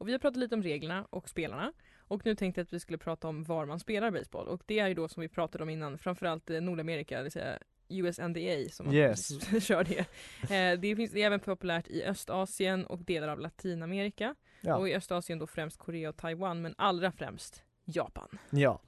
Och 0.05 0.09
vi 0.09 0.13
har 0.13 0.19
pratat 0.19 0.37
lite 0.37 0.55
om 0.55 0.63
reglerna 0.63 1.07
och 1.11 1.29
spelarna. 1.29 1.73
Och 1.99 2.27
nu 2.27 2.35
tänkte 2.35 2.61
jag 2.61 2.65
att 2.65 2.73
vi 2.73 2.81
skulle 2.81 2.99
prata 2.99 3.29
om 3.29 3.45
var 3.45 3.67
man 3.67 3.81
spelar 3.81 4.11
baseball. 4.11 4.49
Och 4.49 4.63
det 4.67 4.79
är 4.79 4.89
ju 4.89 4.95
då 4.95 5.09
som 5.09 5.21
vi 5.21 5.29
pratade 5.29 5.65
om 5.65 5.71
innan, 5.71 5.99
framförallt 5.99 6.51
eh, 6.51 6.61
Nordamerika, 6.61 7.17
det 7.17 7.23
vill 7.23 7.33
säga 7.33 7.59
USNDA 7.89 8.69
som 8.71 8.87
man 8.87 8.95
Yes. 8.95 9.29
kör 9.67 9.85
det. 9.85 9.99
Eh, 10.55 10.81
det, 10.81 10.97
finns, 10.97 11.13
det 11.13 11.23
är 11.23 11.27
även 11.27 11.41
populärt 11.41 11.89
i 11.89 12.05
Östasien 12.05 12.87
och 12.87 12.99
delar 13.05 13.29
av 13.29 13.41
Latinamerika. 13.41 14.35
Ja. 14.61 14.77
Och 14.77 14.89
i 14.89 14.95
Östasien 14.95 15.39
då 15.39 15.47
främst 15.47 15.77
Korea 15.79 16.09
och 16.09 16.17
Taiwan, 16.17 16.63
men 16.63 16.75
allra 16.79 17.13
främst 17.13 17.63
Japan. 17.85 18.29
ja. 18.51 18.81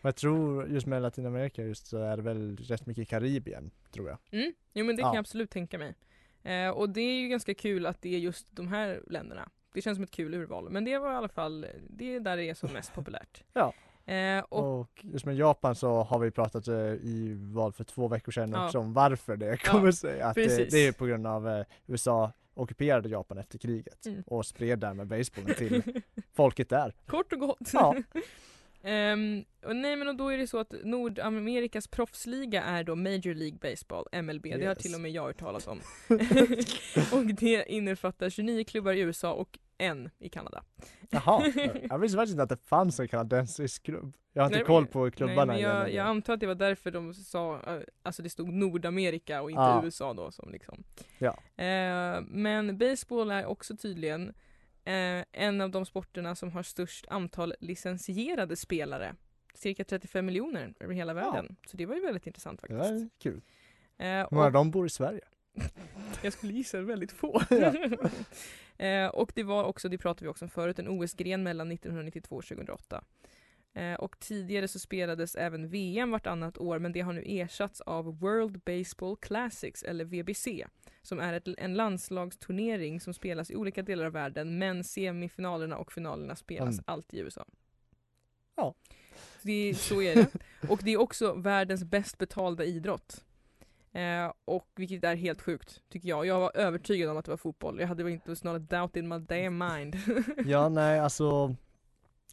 Och 0.00 0.06
jag 0.08 0.16
tror 0.16 0.68
just 0.68 0.86
med 0.86 1.02
Latinamerika 1.02 1.62
just 1.62 1.86
så 1.86 1.98
är 1.98 2.16
det 2.16 2.22
väl 2.22 2.56
rätt 2.56 2.86
mycket 2.86 3.08
Karibien, 3.08 3.70
tror 3.90 4.08
jag. 4.08 4.18
Mm. 4.40 4.52
Jo 4.72 4.84
men 4.86 4.96
det 4.96 5.02
kan 5.02 5.08
Ja. 5.10 5.14
jag 5.14 5.20
absolut 5.20 5.50
tänka 5.50 5.78
mig. 5.78 5.94
Eh, 6.42 6.68
och 6.70 6.90
det 6.90 7.00
är 7.00 7.20
ju 7.20 7.28
ganska 7.28 7.54
kul 7.54 7.86
att 7.86 8.02
det 8.02 8.14
är 8.14 8.18
just 8.18 8.46
de 8.50 8.68
här 8.68 9.02
länderna. 9.06 9.50
Det 9.72 9.82
känns 9.82 9.96
som 9.96 10.04
ett 10.04 10.10
kul 10.10 10.34
urval, 10.34 10.70
men 10.70 10.84
det 10.84 10.98
var 10.98 11.12
i 11.12 11.16
alla 11.16 11.28
fall, 11.28 11.66
det 11.88 12.14
är 12.14 12.20
där 12.20 12.36
det 12.36 12.44
är 12.50 12.54
som 12.54 12.72
mest 12.72 12.94
populärt. 12.94 13.44
Ja. 13.52 13.72
Eh, 14.12 14.44
och, 14.48 14.80
Och 14.80 14.88
just 15.04 15.24
med 15.26 15.36
Japan 15.36 15.74
så 15.74 16.02
har 16.02 16.18
vi 16.18 16.30
pratat 16.30 16.68
eh, 16.68 16.74
i 16.76 17.34
val 17.54 17.72
för 17.72 17.84
två 17.84 18.08
veckor 18.08 18.32
sedan 18.32 18.50
Ja. 18.52 18.64
också 18.66 18.78
om 18.78 18.92
varför 18.92 19.36
det 19.36 19.56
kommer 19.64 19.92
sig. 19.92 20.20
Att 20.20 20.34
det, 20.34 20.44
precis. 20.44 20.72
det 20.72 20.86
är 20.86 20.92
på 20.92 21.06
grund 21.06 21.26
av 21.26 21.48
eh, 21.48 21.64
USA 21.86 22.32
ockuperade 22.54 23.08
Japan 23.08 23.38
efter 23.38 23.58
kriget 23.58 24.06
Mm. 24.06 24.22
och 24.26 24.46
spred 24.46 24.78
därmed 24.78 25.06
basebollen 25.06 25.54
till 25.56 25.82
folket 26.32 26.68
där. 26.68 26.94
Kort 27.06 27.32
och 27.32 27.38
gott. 27.38 27.70
Ja. 27.72 27.96
Ehm, 28.82 29.44
och 29.64 29.76
nej 29.76 29.96
men 29.96 30.08
och 30.08 30.16
då 30.16 30.28
är 30.28 30.38
det 30.38 30.46
så 30.46 30.58
att 30.58 30.74
Nordamerikas 30.84 31.88
proffsliga 31.88 32.62
är 32.62 32.84
då 32.84 32.94
Major 32.96 33.34
League 33.34 33.58
Baseball, 33.62 34.06
MLB. 34.12 34.42
Det 34.42 34.50
har 34.52 34.58
Yes. 34.58 34.78
till 34.78 34.94
och 34.94 35.00
med 35.00 35.10
jag 35.10 35.22
hört 35.22 35.38
talas 35.38 35.66
om. 35.66 35.80
och 37.12 37.24
det 37.26 37.64
innefattar 37.72 38.30
29 38.30 38.64
klubbar 38.64 38.92
i 38.92 39.00
USA 39.00 39.32
och 39.32 39.58
en 39.78 40.10
i 40.18 40.28
Kanada. 40.28 40.62
Jaha, 41.10 41.42
jag 41.90 41.98
visste 41.98 42.16
faktiskt 42.16 42.32
inte 42.32 42.42
att 42.42 42.48
det 42.48 42.66
fanns 42.68 43.00
en 43.00 43.08
kanadensisk 43.08 43.82
klubb. 43.82 44.12
Jag 44.32 44.42
har 44.42 44.46
inte 44.46 44.58
Nej, 44.58 44.66
koll 44.66 44.86
på 44.86 45.10
klubbarna 45.10 45.52
Nej, 45.52 45.62
jag, 45.62 45.92
jag 45.92 46.06
antar 46.06 46.34
att 46.34 46.40
det 46.40 46.46
var 46.46 46.54
därför 46.54 46.90
de 46.90 47.14
sa, 47.14 47.54
eh, 47.66 47.80
alltså 48.02 48.22
det 48.22 48.30
stod 48.30 48.48
Nordamerika 48.52 49.42
och 49.42 49.50
inte 49.50 49.60
Ja. 49.62 49.82
USA 49.84 50.14
då 50.14 50.30
som 50.30 50.52
liksom. 50.52 50.84
Ja. 51.18 51.38
Eh, 51.64 52.20
men 52.28 52.78
baseball 52.78 53.30
är 53.30 53.46
också 53.46 53.76
tydligen 53.76 54.34
eh, 54.84 55.24
en 55.32 55.60
av 55.60 55.70
de 55.70 55.86
sporterna 55.86 56.34
som 56.34 56.52
har 56.52 56.62
störst 56.62 57.06
antal 57.08 57.54
licensierade 57.60 58.56
spelare. 58.56 59.14
Cirka 59.54 59.84
35 59.84 60.26
miljoner 60.26 60.74
över 60.80 60.94
hela 60.94 61.14
världen. 61.14 61.56
Så 61.66 61.76
det 61.76 61.86
var 61.86 61.94
ju 61.94 62.00
väldigt 62.00 62.26
intressant 62.26 62.62
det 62.62 62.68
faktiskt. 62.68 62.92
var 62.92 63.08
kul. 63.18 63.40
Eh, 63.98 64.06
Hur 64.06 64.26
många 64.30 64.46
av 64.46 64.52
dem 64.52 64.70
bor 64.70 64.86
i 64.86 64.90
Sverige? 64.90 65.20
jag 66.22 66.32
skulle 66.32 66.52
gissa 66.52 66.80
väldigt 66.80 67.12
få. 67.12 67.42
Ja. 67.50 67.72
eh, 68.86 69.08
och 69.08 69.32
det 69.34 69.42
var 69.42 69.64
också, 69.64 69.88
det 69.88 69.98
pratade 69.98 70.24
vi 70.24 70.28
också 70.30 70.44
om 70.44 70.48
förut, 70.48 70.78
en 70.78 70.88
OS-gren 70.88 71.42
mellan 71.42 71.72
1992 71.72 72.36
och 72.36 72.44
2008. 72.44 73.04
Eh, 73.74 73.94
och 73.94 74.18
tidigare 74.18 74.68
så 74.68 74.78
spelades 74.78 75.34
även 75.34 75.68
VM 75.68 76.10
vartannat 76.10 76.58
år 76.58 76.78
men 76.78 76.92
det 76.92 77.00
har 77.00 77.12
nu 77.12 77.22
ersatts 77.26 77.80
av 77.80 78.18
World 78.20 78.60
Baseball 78.60 79.16
Classics 79.16 79.82
eller 79.82 80.04
VBC 80.04 80.48
som 81.02 81.18
är 81.20 81.32
ett, 81.32 81.48
en 81.58 81.74
landslagsturnering 81.74 83.00
som 83.00 83.14
spelas 83.14 83.50
i 83.50 83.56
olika 83.56 83.82
delar 83.82 84.04
av 84.04 84.12
världen 84.12 84.58
men 84.58 84.84
semifinalerna 84.84 85.76
och 85.76 85.92
finalerna 85.92 86.36
spelas 86.36 86.74
Mm. 86.74 86.84
alltid 86.86 87.20
i 87.20 87.22
USA. 87.22 87.44
Ja. 88.54 88.74
Det, 89.42 89.74
så 89.78 90.02
är 90.02 90.14
det. 90.14 90.28
Och 90.68 90.80
det 90.82 90.90
är 90.92 91.00
också 91.00 91.32
världens 91.34 91.84
bäst 91.84 92.18
betalda 92.18 92.64
idrott. 92.64 93.24
Eh, 93.92 94.32
och 94.44 94.68
vilket 94.74 95.04
är 95.04 95.14
helt 95.16 95.42
sjukt 95.42 95.82
tycker 95.88 96.08
jag. 96.08 96.26
Jag 96.26 96.40
var 96.40 96.56
övertygad 96.56 97.10
om 97.10 97.16
att 97.16 97.24
det 97.24 97.30
var 97.30 97.36
fotboll. 97.38 97.80
Jag 97.80 97.88
hade 97.88 98.10
inte 98.10 98.36
snarare 98.36 98.58
doubt 98.58 98.96
in 98.96 99.08
my 99.08 99.18
damn 99.18 99.58
mind. 99.58 99.96
Ja, 100.46 100.68
nej 100.68 101.00
alltså 101.00 101.56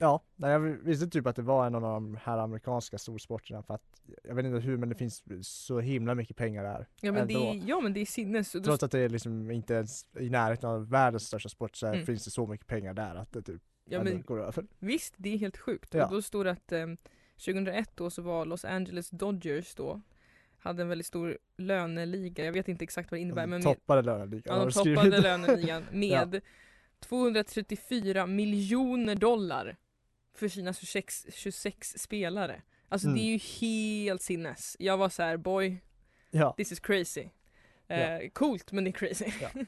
Ja, 0.01 0.23
nej, 0.35 0.51
jag 0.51 0.59
visste 0.59 1.07
typ 1.07 1.27
att 1.27 1.35
det 1.35 1.41
var 1.41 1.67
en 1.67 1.75
av 1.75 1.81
de 1.81 2.17
här 2.23 2.37
amerikanska 2.37 2.97
storsporterna 2.97 3.63
för 3.63 3.73
att 3.73 4.01
jag 4.23 4.35
vet 4.35 4.45
inte 4.45 4.59
hur 4.59 4.77
men 4.77 4.89
det 4.89 4.95
finns 4.95 5.23
så 5.41 5.79
himla 5.79 6.15
mycket 6.15 6.37
pengar 6.37 6.63
där. 6.63 6.87
ja, 7.01 7.11
men 7.11 7.27
det 7.27 7.33
är, 7.33 7.61
ja 7.67 7.79
men 7.81 7.93
det 7.93 7.99
är 7.99 8.05
sinnes. 8.05 8.51
Trots 8.51 8.83
att 8.83 8.91
det 8.91 8.99
är 8.99 9.09
liksom 9.09 9.51
inte 9.51 9.73
ens 9.73 10.05
i 10.19 10.29
närheten 10.29 10.69
av 10.69 10.89
världens 10.89 11.27
största 11.27 11.49
sport 11.49 11.75
så 11.75 11.87
Mm. 11.87 12.05
finns 12.05 12.25
det 12.25 12.31
så 12.31 12.47
mycket 12.47 12.67
pengar 12.67 12.93
där 12.93 13.15
att 13.15 13.31
det 13.31 13.41
typ 13.41 13.61
ja, 13.85 14.03
men, 14.03 14.21
går 14.21 14.41
över. 14.43 14.65
visst, 14.79 15.13
det 15.17 15.33
är 15.33 15.37
helt 15.37 15.57
sjukt. 15.57 15.93
Ja. 15.93 16.05
Och 16.05 16.11
då 16.11 16.21
står 16.21 16.43
det 16.45 16.51
att 16.51 16.71
eh, 16.71 16.87
2001 17.45 17.91
då 17.95 18.09
så 18.09 18.21
var 18.21 18.45
Los 18.45 18.65
Angeles 18.65 19.09
Dodgers 19.09 19.75
då 19.75 20.01
hade 20.57 20.81
en 20.81 20.89
väldigt 20.89 21.07
stor 21.07 21.37
löneliga. 21.57 22.45
Jag 22.45 22.53
vet 22.53 22.67
inte 22.67 22.83
exakt 22.83 23.11
vad 23.11 23.17
det 23.17 23.21
innebär 23.21 23.41
De 23.43 23.47
men 23.49 23.61
toppade 23.61 24.01
löneligan. 24.01 24.57
ja, 24.59 24.65
de 24.65 24.71
toppade 24.71 25.21
löneligan 25.21 25.83
med 25.91 26.41
234 26.99 28.25
miljoner 28.27 29.15
dollar 29.15 29.77
för 30.39 30.47
sina 30.47 30.73
26, 30.73 31.27
26 31.33 31.93
spelare. 31.97 32.61
Alltså 32.89 33.07
Mm. 33.07 33.17
det 33.19 33.23
är 33.25 33.31
ju 33.31 33.37
helt 33.37 34.21
sinnes. 34.21 34.75
Jag 34.79 34.97
var 34.97 35.09
så 35.09 35.23
här: 35.23 35.37
boy, 35.37 35.77
Ja, 36.31 36.53
this 36.57 36.71
is 36.71 36.79
crazy. 36.79 37.29
Eh, 37.87 37.99
Ja. 38.23 38.29
Coolt 38.33 38.71
men 38.71 38.83
det 38.83 38.89
är 38.89 38.91
crazy. 38.91 39.25
Ja. 39.41 39.49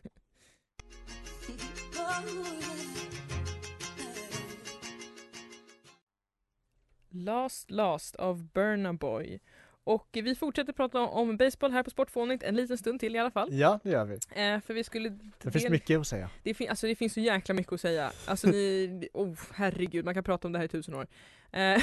Last 7.09 7.71
Last 7.71 8.15
av 8.15 8.43
Burna 8.53 8.93
Boy. 8.93 9.39
Och 9.83 10.07
vi 10.11 10.35
fortsätter 10.35 10.73
prata 10.73 10.99
om, 10.99 11.37
baseball 11.37 11.71
här 11.71 11.83
på 11.83 11.89
Sportfånigt 11.89 12.43
en 12.43 12.55
liten 12.55 12.77
stund 12.77 12.99
till 12.99 13.15
i 13.15 13.19
alla 13.19 13.31
fall. 13.31 13.53
ja 13.53 13.79
det 13.83 13.89
gör 13.89 14.05
vi. 14.05 14.13
Eh, 14.13 14.59
för 14.59 14.73
vi 14.73 14.83
skulle... 14.83 15.09
Det 15.09 15.51
finns 15.51 15.63
del- 15.63 15.71
mycket 15.71 15.99
att 15.99 16.07
säga. 16.07 16.29
det, 16.43 16.53
fin- 16.53 16.69
alltså 16.69 16.87
det 16.87 16.95
finns 16.95 17.13
så 17.13 17.19
jäkla 17.19 17.55
mycket 17.55 17.73
att 17.73 17.81
säga. 17.81 18.11
Alltså 18.25 18.47
ni, 18.47 19.09
oh, 19.13 19.35
herregud, 19.53 20.05
man 20.05 20.13
kan 20.13 20.23
prata 20.23 20.47
om 20.47 20.51
det 20.51 20.59
här 20.59 20.65
i 20.65 20.67
tusen 20.67 20.93
år. 20.93 21.07
Eh, 21.51 21.81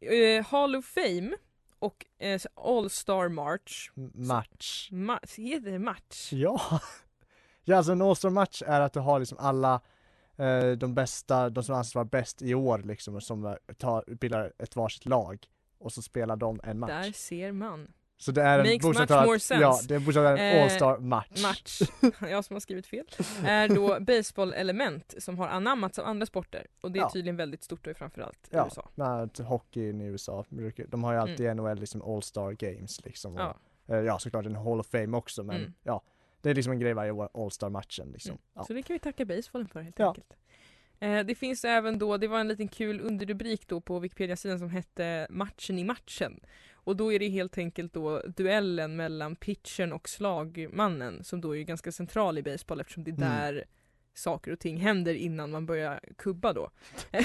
eh, 0.12 0.46
Hall 0.46 0.76
of 0.76 0.84
Fame 0.84 1.30
och 1.78 2.06
eh, 2.18 2.40
All 2.54 2.90
Star 2.90 3.28
March. 3.28 3.90
Match. 4.14 4.88
Ma- 4.92 5.40
heter 5.40 5.70
det 5.70 5.78
match? 5.78 6.32
Ja. 6.32 6.80
ja 7.64 7.76
alltså 7.76 7.92
en 7.92 8.02
all 8.02 8.30
match 8.30 8.62
är 8.66 8.80
att 8.80 8.92
du 8.92 9.00
har 9.00 9.18
liksom 9.18 9.38
alla 9.38 9.80
eh, 10.36 10.70
de 10.70 10.94
bästa, 10.94 11.50
de 11.50 11.64
som 11.64 11.74
anses 11.74 11.94
vara 11.94 12.04
bäst 12.04 12.42
i 12.42 12.54
år 12.54 12.78
liksom 12.78 13.20
som 13.20 13.46
eh, 13.46 13.54
tar, 13.78 14.04
bildar 14.14 14.52
ett 14.58 14.76
varsitt 14.76 15.06
lag 15.06 15.46
och 15.80 15.92
så 15.92 16.02
spelar 16.02 16.36
de 16.36 16.60
en 16.64 16.78
match. 16.78 16.90
Där 16.90 17.12
ser 17.12 17.52
man. 17.52 17.92
Så 18.18 18.32
det 18.32 18.42
är 18.42 18.58
en 18.58 18.66
Makes 18.74 18.84
much 19.00 19.10
more 19.26 19.40
sense. 19.40 19.62
Ja, 19.62 19.80
det 19.88 19.94
är 19.94 19.98
bokstavligt 20.00 20.40
en 20.40 20.56
Eh, 20.56 20.62
all-star 20.62 20.98
match. 20.98 21.42
Match, 21.42 21.80
jag 22.30 22.44
som 22.44 22.54
har 22.54 22.60
skrivit 22.60 22.86
fel, 22.86 23.06
är 23.44 23.68
då 23.68 24.00
baseball-element 24.00 25.14
som 25.18 25.38
har 25.38 25.48
anammats 25.48 25.98
av 25.98 26.06
andra 26.06 26.26
sporter. 26.26 26.66
Och 26.80 26.92
det 26.92 26.98
är 26.98 27.02
Ja. 27.02 27.10
tydligen 27.12 27.36
väldigt 27.36 27.62
stort 27.62 27.84
då 27.84 27.90
i 27.90 27.94
framförallt 27.94 28.48
Ja, 28.50 28.64
USA. 28.64 29.26
t- 29.26 29.42
hockeyn 29.42 30.00
i 30.00 30.04
USA, 30.04 30.44
brukar- 30.48 30.86
de 30.86 31.04
har 31.04 31.12
ju 31.12 31.18
alltid 31.18 31.40
i 31.40 31.54
NHL 31.54 31.78
liksom 31.78 32.02
all-star 32.02 32.52
games 32.52 33.04
liksom. 33.04 33.32
Mm. 33.32 33.44
Ja. 33.46 33.56
Och, 33.86 33.94
eh, 33.94 34.00
ja 34.04 34.18
såklart 34.18 34.46
en 34.46 34.56
Hall 34.56 34.80
of 34.80 34.86
Fame 34.86 35.16
också 35.16 35.42
men 35.44 35.56
Mm. 35.56 35.72
ja, 35.82 36.02
det 36.42 36.50
är 36.50 36.54
liksom 36.54 36.72
en 36.72 36.78
grej 36.80 36.94
varje 36.94 37.10
år, 37.10 37.28
All-Star-matchen 37.34 38.10
liksom. 38.12 38.30
Mm. 38.30 38.42
Ja. 38.54 38.64
Så 38.64 38.72
det 38.72 38.82
kan 38.82 38.94
vi 38.94 38.98
tacka 39.00 39.24
basebollen 39.24 39.68
för 39.68 39.80
helt 39.80 39.98
Ja. 39.98 40.08
enkelt. 40.08 40.32
Eh, 41.00 41.20
det 41.20 41.34
finns 41.34 41.64
även 41.64 41.98
då, 41.98 42.16
det 42.16 42.28
var 42.28 42.40
en 42.40 42.48
liten 42.48 42.68
kul 42.68 43.00
underrubrik 43.00 43.68
då 43.68 43.80
på 43.80 43.98
Wikipedia-sidan 43.98 44.58
som 44.58 44.70
hette 44.70 45.26
Matchen 45.30 45.78
i 45.78 45.84
matchen. 45.84 46.40
Och 46.74 46.96
då 46.96 47.12
är 47.12 47.18
det 47.18 47.28
helt 47.28 47.58
enkelt 47.58 47.92
då 47.92 48.22
duellen 48.36 48.96
mellan 48.96 49.36
pitchern 49.36 49.92
och 49.92 50.08
slagmannen 50.08 51.24
som 51.24 51.40
då 51.40 51.56
är 51.56 51.62
ganska 51.62 51.92
central 51.92 52.38
i 52.38 52.42
baseball 52.42 52.80
eftersom 52.80 53.04
det 53.04 53.10
är 53.10 53.14
Mm. 53.14 53.28
där 53.28 53.64
saker 54.14 54.52
och 54.52 54.58
ting 54.58 54.76
händer 54.76 55.14
innan 55.14 55.50
man 55.50 55.66
börjar 55.66 56.00
kubba 56.18 56.52
då. 56.52 56.70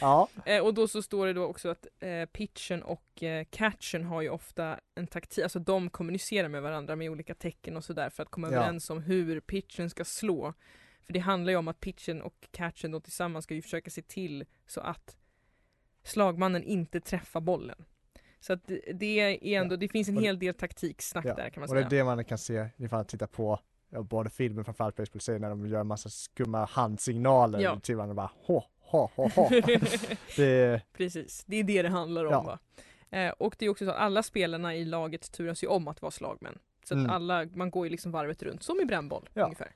ja, 0.00 0.28
Eh, 0.46 0.60
och 0.64 0.74
då 0.74 0.88
så 0.88 1.02
står 1.02 1.26
det 1.26 1.32
då 1.32 1.44
också 1.44 1.68
att 1.68 1.86
eh, 2.00 2.24
pitchen 2.24 2.82
och 2.82 3.22
eh, 3.22 3.44
catchen 3.50 4.04
har 4.04 4.22
ju 4.22 4.28
ofta 4.28 4.78
en 4.94 5.06
taktik, 5.06 5.42
alltså 5.42 5.58
de 5.58 5.90
kommunicerar 5.90 6.48
med 6.48 6.62
varandra 6.62 6.96
med 6.96 7.10
olika 7.10 7.34
tecken 7.34 7.76
och 7.76 7.84
sådär 7.84 8.10
för 8.10 8.22
att 8.22 8.30
komma 8.30 8.48
Ja. 8.50 8.56
överens 8.56 8.90
om 8.90 9.02
hur 9.02 9.40
pitchen 9.40 9.90
ska 9.90 10.04
slå. 10.04 10.54
För 11.06 11.12
det 11.12 11.18
handlar 11.18 11.50
ju 11.52 11.56
om 11.56 11.68
att 11.68 11.80
pitchen 11.80 12.22
och 12.22 12.48
catchen 12.50 12.90
då 12.90 13.00
tillsammans 13.00 13.44
ska 13.44 13.54
ju 13.54 13.62
försöka 13.62 13.90
se 13.90 14.02
till 14.02 14.44
så 14.66 14.80
att 14.80 15.16
slagmannen 16.02 16.62
inte 16.62 17.00
träffar 17.00 17.40
bollen. 17.40 17.84
Så 18.40 18.52
att 18.52 18.70
det, 18.94 19.20
är 19.20 19.60
ändå, 19.60 19.76
det 19.76 19.88
finns 19.88 20.08
en 20.08 20.16
hel 20.16 20.38
del 20.38 20.54
taktiksnack 20.54 21.24
ja. 21.24 21.34
där 21.34 21.50
kan 21.50 21.60
man 21.60 21.68
och 21.70 21.74
det 21.74 21.80
säga. 21.80 21.86
är 21.86 21.90
det 21.90 22.04
man 22.04 22.24
kan 22.24 22.38
se 22.38 22.68
ifall 22.76 22.98
man 22.98 23.04
tittar 23.06 23.26
på 23.26 23.60
både 24.02 24.30
filmen 24.30 24.64
framförallt 24.64 24.96
baseball 24.96 25.40
när 25.40 25.48
de 25.48 25.66
gör 25.66 25.80
en 25.80 25.86
massa 25.86 26.08
skumma 26.08 26.64
handsignaler 26.64 27.60
Ja. 27.60 27.80
till 27.80 27.96
varandra 27.96 28.14
bara 28.14 28.30
hå, 28.46 28.64
hå, 28.80 29.10
hå, 29.16 29.28
hå. 29.34 29.48
det, 30.36 30.82
Precis, 30.92 31.44
det 31.46 31.56
är 31.56 31.64
det 31.64 31.82
det 31.82 31.88
handlar 31.88 32.24
om 32.24 32.32
Ja. 32.32 32.42
va. 32.42 32.58
Eh, 33.18 33.30
och 33.30 33.56
det 33.58 33.64
är 33.66 33.70
också 33.70 33.84
så 33.84 33.90
att 33.90 33.96
alla 33.96 34.22
spelarna 34.22 34.74
i 34.76 34.84
laget 34.84 35.32
turas 35.32 35.62
ju 35.64 35.66
om 35.68 35.88
att 35.88 36.02
vara 36.02 36.10
slagmän. 36.10 36.58
Så 36.84 36.94
att 36.94 36.98
Mm. 36.98 37.10
alla, 37.10 37.44
man 37.54 37.70
går 37.70 37.86
ju 37.86 37.90
liksom 37.90 38.12
varvet 38.12 38.42
runt, 38.42 38.62
som 38.62 38.80
i 38.80 38.84
brännboll 38.84 39.28
Ja. 39.34 39.44
ungefär. 39.44 39.72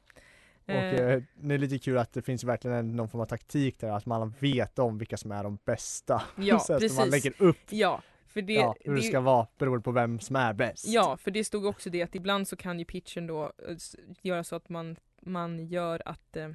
Och 0.68 0.74
Eh, 0.74 1.12
eh, 1.12 1.22
det 1.34 1.54
är 1.54 1.58
lite 1.58 1.78
kul 1.78 1.98
att 1.98 2.12
det 2.12 2.22
finns 2.22 2.44
verkligen 2.44 2.76
en, 2.76 2.96
någon 2.96 3.08
form 3.08 3.20
av 3.20 3.26
taktik 3.26 3.78
där, 3.80 3.90
att 3.90 4.06
man 4.06 4.34
vet 4.38 4.78
om 4.78 4.98
vilka 4.98 5.16
som 5.16 5.32
är 5.32 5.42
de 5.42 5.58
bästa. 5.64 6.22
Ja, 6.36 6.58
så 6.58 6.78
precis. 6.78 6.98
man 6.98 7.10
lägger 7.10 7.32
upp 7.42 7.56
Ja, 7.70 8.02
för 8.26 8.42
det, 8.42 8.52
ja, 8.52 8.74
hur 8.80 8.94
det 8.94 9.00
det- 9.00 9.06
ska 9.06 9.20
vara 9.20 9.46
beroende 9.58 9.82
på 9.82 9.90
vem 9.92 10.20
som 10.20 10.36
är 10.36 10.52
bäst. 10.52 10.86
Ja, 10.88 11.16
för 11.16 11.30
det 11.30 11.44
stod 11.44 11.66
också 11.66 11.90
det 11.90 12.02
att 12.02 12.14
ibland 12.14 12.48
så 12.48 12.56
kan 12.56 12.78
ju 12.78 12.84
pitchen 12.84 13.26
då 13.26 13.44
eh, 13.68 13.76
göra 14.22 14.44
så 14.44 14.56
att 14.56 14.68
man, 14.68 14.96
man 15.22 15.66
gör 15.66 16.02
att 16.04 16.36
eh, 16.36 16.48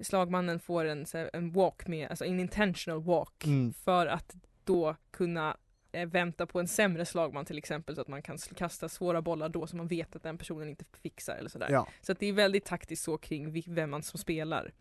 slagmannen 0.00 0.60
får 0.60 0.84
en, 0.84 1.06
en 1.32 1.52
walk 1.52 1.86
med, 1.86 2.10
alltså 2.10 2.24
en 2.24 2.40
intentional 2.40 3.02
walk 3.02 3.44
Mm. 3.44 3.72
för 3.72 4.06
att 4.06 4.34
då 4.64 4.96
kunna 5.10 5.56
vänta 5.92 6.46
på 6.46 6.60
en 6.60 6.68
sämre 6.68 7.04
slagman 7.04 7.44
till 7.44 7.58
exempel 7.58 7.94
så 7.94 8.00
att 8.00 8.08
man 8.08 8.22
kan 8.22 8.38
kasta 8.38 8.88
svåra 8.88 9.22
bollar 9.22 9.48
då 9.48 9.66
som 9.66 9.76
man 9.76 9.88
vet 9.88 10.16
att 10.16 10.22
den 10.22 10.38
personen 10.38 10.68
inte 10.68 10.84
fixar 11.02 11.36
eller 11.36 11.48
sådär. 11.48 11.68
Ja, 11.70 11.88
Så 12.00 12.12
att 12.12 12.18
det 12.18 12.26
är 12.26 12.32
väldigt 12.32 12.64
taktiskt 12.64 13.04
så 13.04 13.18
kring 13.18 13.62
vem 13.66 13.90
man 13.90 14.02
som 14.02 14.18
spelar. 14.18 14.72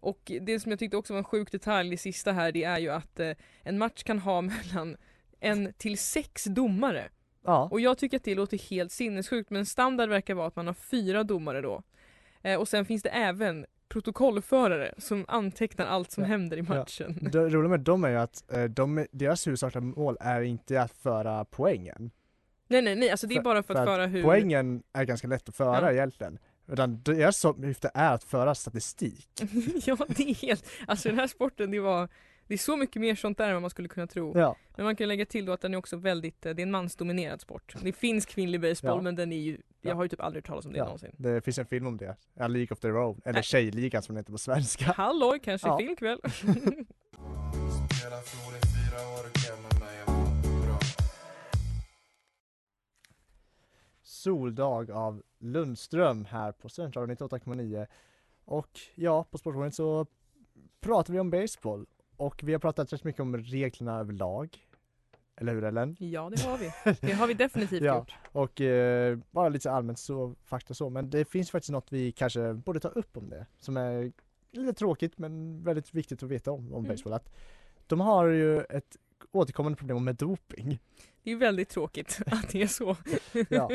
Och 0.00 0.32
det 0.40 0.60
som 0.60 0.70
jag 0.70 0.78
tyckte 0.78 0.96
också 0.96 1.12
var 1.12 1.18
en 1.18 1.24
sjuk 1.24 1.52
detalj, 1.52 1.90
det 1.90 1.96
sista 1.96 2.32
här, 2.32 2.52
det 2.52 2.64
är 2.64 2.78
ju 2.78 2.88
att 2.88 3.20
eh, 3.20 3.32
en 3.62 3.78
match 3.78 4.02
kan 4.02 4.18
ha 4.18 4.40
mellan 4.40 4.96
en 5.40 5.72
till 5.72 5.98
sex 5.98 6.44
domare. 6.44 7.08
ja. 7.44 7.68
Och 7.72 7.80
jag 7.80 7.98
tycker 7.98 8.16
att 8.16 8.24
det 8.24 8.34
låter 8.34 8.58
helt 8.58 8.92
sinnessjukt 8.92 9.50
men 9.50 9.66
standard 9.66 10.08
verkar 10.08 10.34
vara 10.34 10.46
att 10.46 10.56
man 10.56 10.66
har 10.66 10.74
fyra 10.74 11.24
domare 11.24 11.60
då. 11.60 11.82
Eh, 12.42 12.60
och 12.60 12.68
sen 12.68 12.84
finns 12.84 13.02
det 13.02 13.08
även 13.08 13.66
protokollförare 13.90 14.94
som 14.98 15.24
antecknar 15.28 15.86
allt 15.86 16.10
som 16.10 16.22
Ja. 16.24 16.28
händer 16.28 16.56
i 16.56 16.60
Ja. 16.68 16.74
matchen. 16.74 17.28
Det 17.32 17.48
roliga 17.48 17.70
med 17.70 17.80
dem 17.80 18.04
är 18.04 18.08
ju 18.08 18.16
att 18.16 18.52
eh, 18.52 18.64
de, 18.64 19.06
deras 19.12 19.46
huvudsakliga 19.46 19.82
mål 19.84 20.16
är 20.20 20.42
inte 20.42 20.82
att 20.82 20.92
föra 20.92 21.44
poängen. 21.44 22.10
Nej 22.68 22.82
nej 22.82 22.96
nej, 22.96 23.10
alltså 23.10 23.26
det 23.26 23.34
är 23.36 23.42
bara 23.42 23.62
för 23.62 23.74
att, 23.74 23.78
för 23.78 23.82
att 23.82 23.88
föra 23.96 24.06
hur... 24.06 24.22
Poängen 24.22 24.82
är 24.92 25.04
ganska 25.04 25.28
lätt 25.28 25.48
att 25.48 25.56
föra 25.56 25.80
Ja. 25.86 25.92
egentligen. 25.92 26.38
Utan 26.68 27.02
deras 27.02 27.44
syfte 27.62 27.90
är 27.94 28.14
att 28.14 28.24
föra 28.24 28.54
statistik. 28.54 29.28
ja 29.86 29.96
det 30.08 30.30
är 30.30 30.34
helt, 30.34 30.66
alltså 30.86 31.08
den 31.08 31.18
här 31.18 31.26
sporten 31.26 31.70
det 31.70 31.80
var 31.80 32.08
det 32.50 32.54
är 32.54 32.58
så 32.58 32.76
mycket 32.76 33.00
mer 33.02 33.14
sånt 33.14 33.38
där 33.38 33.46
än 33.48 33.52
vad 33.54 33.62
man 33.62 33.70
skulle 33.70 33.88
kunna 33.88 34.06
tro. 34.06 34.38
Ja, 34.38 34.56
Men 34.76 34.84
man 34.84 34.96
kan 34.96 35.08
lägga 35.08 35.26
till 35.26 35.44
då 35.46 35.52
att 35.52 35.60
den 35.60 35.74
är 35.74 35.78
också 35.78 35.96
väldigt, 35.96 36.46
eh, 36.46 36.54
det 36.54 36.62
är 36.62 36.66
en 36.66 36.70
mansdominerad 36.70 37.40
sport. 37.40 37.74
Det 37.82 37.92
finns 37.92 38.26
kvinnlig 38.26 38.60
baseball 38.60 38.96
Ja. 38.98 39.02
men 39.02 39.14
den 39.16 39.32
är 39.32 39.36
ju, 39.36 39.50
jag 39.80 39.90
Ja. 39.90 39.94
har 39.94 40.02
ju 40.02 40.08
typ 40.08 40.20
aldrig 40.20 40.42
hört 40.42 40.46
talas 40.48 40.66
om 40.66 40.72
det 40.72 40.78
Ja. 40.78 40.84
någonsin. 40.84 41.10
det 41.16 41.40
finns 41.44 41.58
en 41.58 41.66
film 41.66 41.86
om 41.86 41.96
det. 41.96 42.16
A 42.40 42.48
League 42.48 42.68
of 42.70 42.80
their 42.80 42.96
own. 42.96 43.20
Eller 43.24 43.32
Nej. 43.34 43.42
Tjejligan 43.42 44.02
som 44.02 44.14
den 44.14 44.20
heter 44.20 44.32
på 44.32 44.38
svenska. 44.38 44.84
Halloj, 44.96 45.38
kanske 45.42 45.68
Ja. 45.68 45.78
filmkväll? 45.78 46.20
Soldag 54.02 54.90
av 54.90 55.22
Lundström 55.38 56.24
här 56.24 56.52
på 56.52 56.68
Studentradion 56.68 57.10
98,9. 57.16 57.86
Och 58.44 58.80
ja, 58.94 59.24
på 59.24 59.38
Sportbladet 59.38 59.74
så 59.74 60.06
pratar 60.80 61.12
vi 61.12 61.20
om 61.20 61.30
baseball. 61.30 61.86
Och 62.20 62.40
vi 62.44 62.52
har 62.52 62.58
pratat 62.60 62.92
rätt 62.92 63.04
mycket 63.04 63.20
om 63.20 63.36
reglerna 63.36 63.98
överlag. 63.98 64.58
Eller 65.36 65.54
hur 65.54 65.64
Ellen? 65.64 65.96
ja 65.98 66.30
det 66.30 66.42
har 66.42 66.58
vi. 66.58 66.70
Det 67.06 67.12
har 67.12 67.26
vi 67.26 67.34
definitivt 67.34 67.82
Ja. 67.82 67.96
gjort. 67.98 68.12
Och 68.32 68.60
eh, 68.60 69.18
bara 69.30 69.48
lite 69.48 69.70
allmänt 69.70 69.98
så, 69.98 70.34
fakta 70.44 70.74
så, 70.74 70.90
men 70.90 71.10
det 71.10 71.24
finns 71.24 71.50
faktiskt 71.50 71.70
något 71.72 71.92
vi 71.92 72.12
kanske 72.12 72.54
borde 72.54 72.80
ta 72.80 72.88
upp 72.88 73.16
om 73.16 73.28
det, 73.30 73.46
som 73.60 73.76
är 73.76 74.12
lite 74.52 74.72
tråkigt 74.72 75.18
men 75.18 75.62
väldigt 75.62 75.94
viktigt 75.94 76.22
att 76.22 76.28
veta 76.28 76.50
om, 76.52 76.72
om 76.72 76.78
Mm. 76.84 76.88
baseball. 76.88 77.12
Att 77.12 77.32
de 77.86 78.00
har 78.00 78.26
ju 78.26 78.60
ett 78.60 78.96
återkommande 79.32 79.78
problem 79.78 80.04
med 80.04 80.16
doping. 80.16 80.78
Det 81.22 81.30
är 81.32 81.36
väldigt 81.36 81.68
tråkigt 81.68 82.20
att 82.26 82.48
det 82.48 82.62
är 82.62 82.66
så. 82.66 82.96
Ja. 83.48 83.70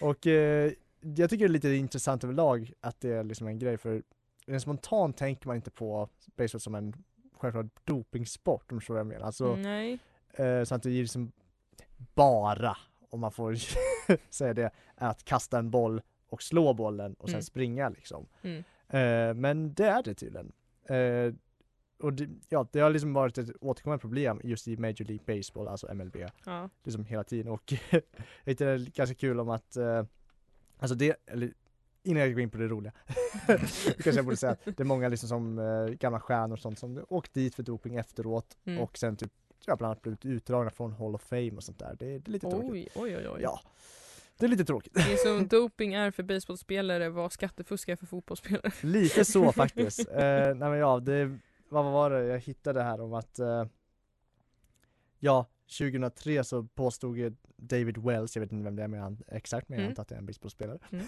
Och 0.00 0.26
eh, 0.26 0.72
jag 1.00 1.30
tycker 1.30 1.44
det 1.44 1.50
är 1.50 1.52
lite 1.52 1.68
intressant 1.68 2.24
överlag 2.24 2.72
att 2.80 3.00
det 3.00 3.08
är 3.12 3.24
liksom 3.24 3.46
en 3.46 3.58
grej 3.58 3.76
för 3.78 4.02
spontant 4.60 5.16
tänker 5.16 5.46
man 5.46 5.56
inte 5.56 5.70
på 5.70 6.08
baseball 6.36 6.60
som 6.60 6.74
en 6.74 6.94
självklart 7.42 7.86
dopingsport 7.86 8.72
om 8.72 8.76
du 8.76 8.80
förstår 8.80 8.94
vad 8.94 9.00
jag 9.00 9.06
menar. 9.06 9.26
Alltså, 9.26 9.56
Nej. 9.56 9.98
Eh, 10.34 10.64
så 10.64 10.74
att 10.74 10.82
det 10.82 10.90
är 10.90 11.00
liksom 11.00 11.32
bara, 12.14 12.76
om 13.10 13.20
man 13.20 13.32
får 13.32 13.56
säga 14.30 14.54
det, 14.54 14.70
att 14.94 15.24
kasta 15.24 15.58
en 15.58 15.70
boll 15.70 16.02
och 16.28 16.42
slå 16.42 16.74
bollen 16.74 17.14
och 17.14 17.28
sen 17.28 17.34
Mm. 17.34 17.42
springa 17.42 17.88
liksom. 17.88 18.26
Mm. 18.42 18.58
Eh, 18.88 19.34
men 19.34 19.74
det 19.74 19.86
är 19.86 20.02
det 20.02 20.14
tydligen. 20.14 20.52
Eh, 20.84 21.34
och 21.98 22.12
det, 22.12 22.28
ja, 22.48 22.66
det 22.72 22.80
har 22.80 22.90
liksom 22.90 23.12
varit 23.12 23.38
ett 23.38 23.50
återkommande 23.60 24.00
problem 24.00 24.40
just 24.44 24.68
i 24.68 24.76
Major 24.76 25.04
League 25.04 25.36
Baseball, 25.36 25.68
alltså 25.68 25.94
MLB, 25.94 26.16
Ja. 26.44 26.68
liksom 26.84 27.04
hela 27.04 27.24
tiden 27.24 27.52
och 27.52 27.72
jag 27.90 28.02
tyckte 28.44 28.64
det 28.64 28.70
är 28.70 28.78
ganska 28.94 29.14
kul 29.14 29.40
om 29.40 29.48
att, 29.48 29.76
eh, 29.76 30.04
alltså 30.78 30.94
det, 30.94 31.16
eller 31.26 31.52
innan 32.02 32.22
jag 32.22 32.32
går 32.32 32.40
in 32.40 32.50
på 32.50 32.58
det 32.58 32.68
roliga, 32.68 32.92
kanske 33.46 34.10
jag 34.10 34.24
borde 34.24 34.36
säga 34.36 34.52
att 34.52 34.64
det 34.64 34.80
är 34.80 34.84
många 34.84 35.08
liksom 35.08 35.28
som 35.28 35.58
eh, 35.58 35.84
gamla 35.86 36.20
stjärnor 36.20 36.52
och 36.56 36.58
sånt 36.62 36.78
som 36.78 37.04
åkt 37.08 37.34
dit 37.34 37.54
för 37.54 37.62
doping 37.62 37.96
efteråt 37.96 38.56
Mm. 38.64 38.80
och 38.80 38.98
sen 38.98 39.16
typ, 39.16 39.32
ja 39.66 39.76
bland 39.76 39.90
annat 39.90 40.02
blivit 40.02 40.24
utdragna 40.24 40.70
från 40.70 40.92
Hall 40.92 41.14
of 41.14 41.22
Fame 41.22 41.50
och 41.56 41.62
sånt 41.64 41.78
där. 41.78 41.96
Det, 41.98 42.18
det 42.18 42.28
är 42.28 42.32
lite 42.32 42.50
tråkigt. 42.50 42.70
Oj, 42.70 42.88
oj, 42.94 43.16
oj, 43.16 43.28
oj. 43.28 43.40
Ja, 43.42 43.60
det 44.38 44.46
är 44.46 44.48
lite 44.50 44.64
tråkigt. 44.64 44.94
Det 44.94 45.12
är 45.12 45.16
som 45.16 45.48
doping 45.48 45.94
är 45.94 46.10
för 46.10 46.22
baseballspelare 46.22 47.08
vad 47.08 47.32
skattefusk 47.32 47.88
är 47.88 47.96
för 47.96 48.06
fotbollsspelare. 48.06 48.72
Lite 48.82 49.24
så 49.24 49.52
faktiskt. 49.62 50.08
Eh, 50.08 50.14
nej 50.20 50.54
men 50.54 50.72
ja, 50.78 51.00
det, 51.00 51.38
vad 51.68 51.84
var 51.92 52.10
det 52.10 52.24
jag 52.26 52.38
hittade 52.38 52.82
här 52.82 53.00
om 53.00 53.12
att 53.14 53.38
eh, 53.38 53.64
Ja, 55.18 55.46
2003 55.78 56.44
så 56.44 56.62
påstod 56.62 57.36
David 57.56 57.98
Wells, 57.98 58.36
jag 58.36 58.40
vet 58.40 58.52
inte 58.52 58.64
vem 58.64 58.76
det 58.76 58.82
är 58.82 58.88
men 58.88 59.00
han, 59.00 59.18
exakt 59.28 59.68
men 59.68 59.78
jag 59.78 59.82
Mm. 59.82 59.90
antar 59.90 60.02
att 60.02 60.08
det 60.08 60.14
är 60.14 60.18
en 60.18 60.26
baseballspelare 60.26 60.78
Mm. 60.90 61.04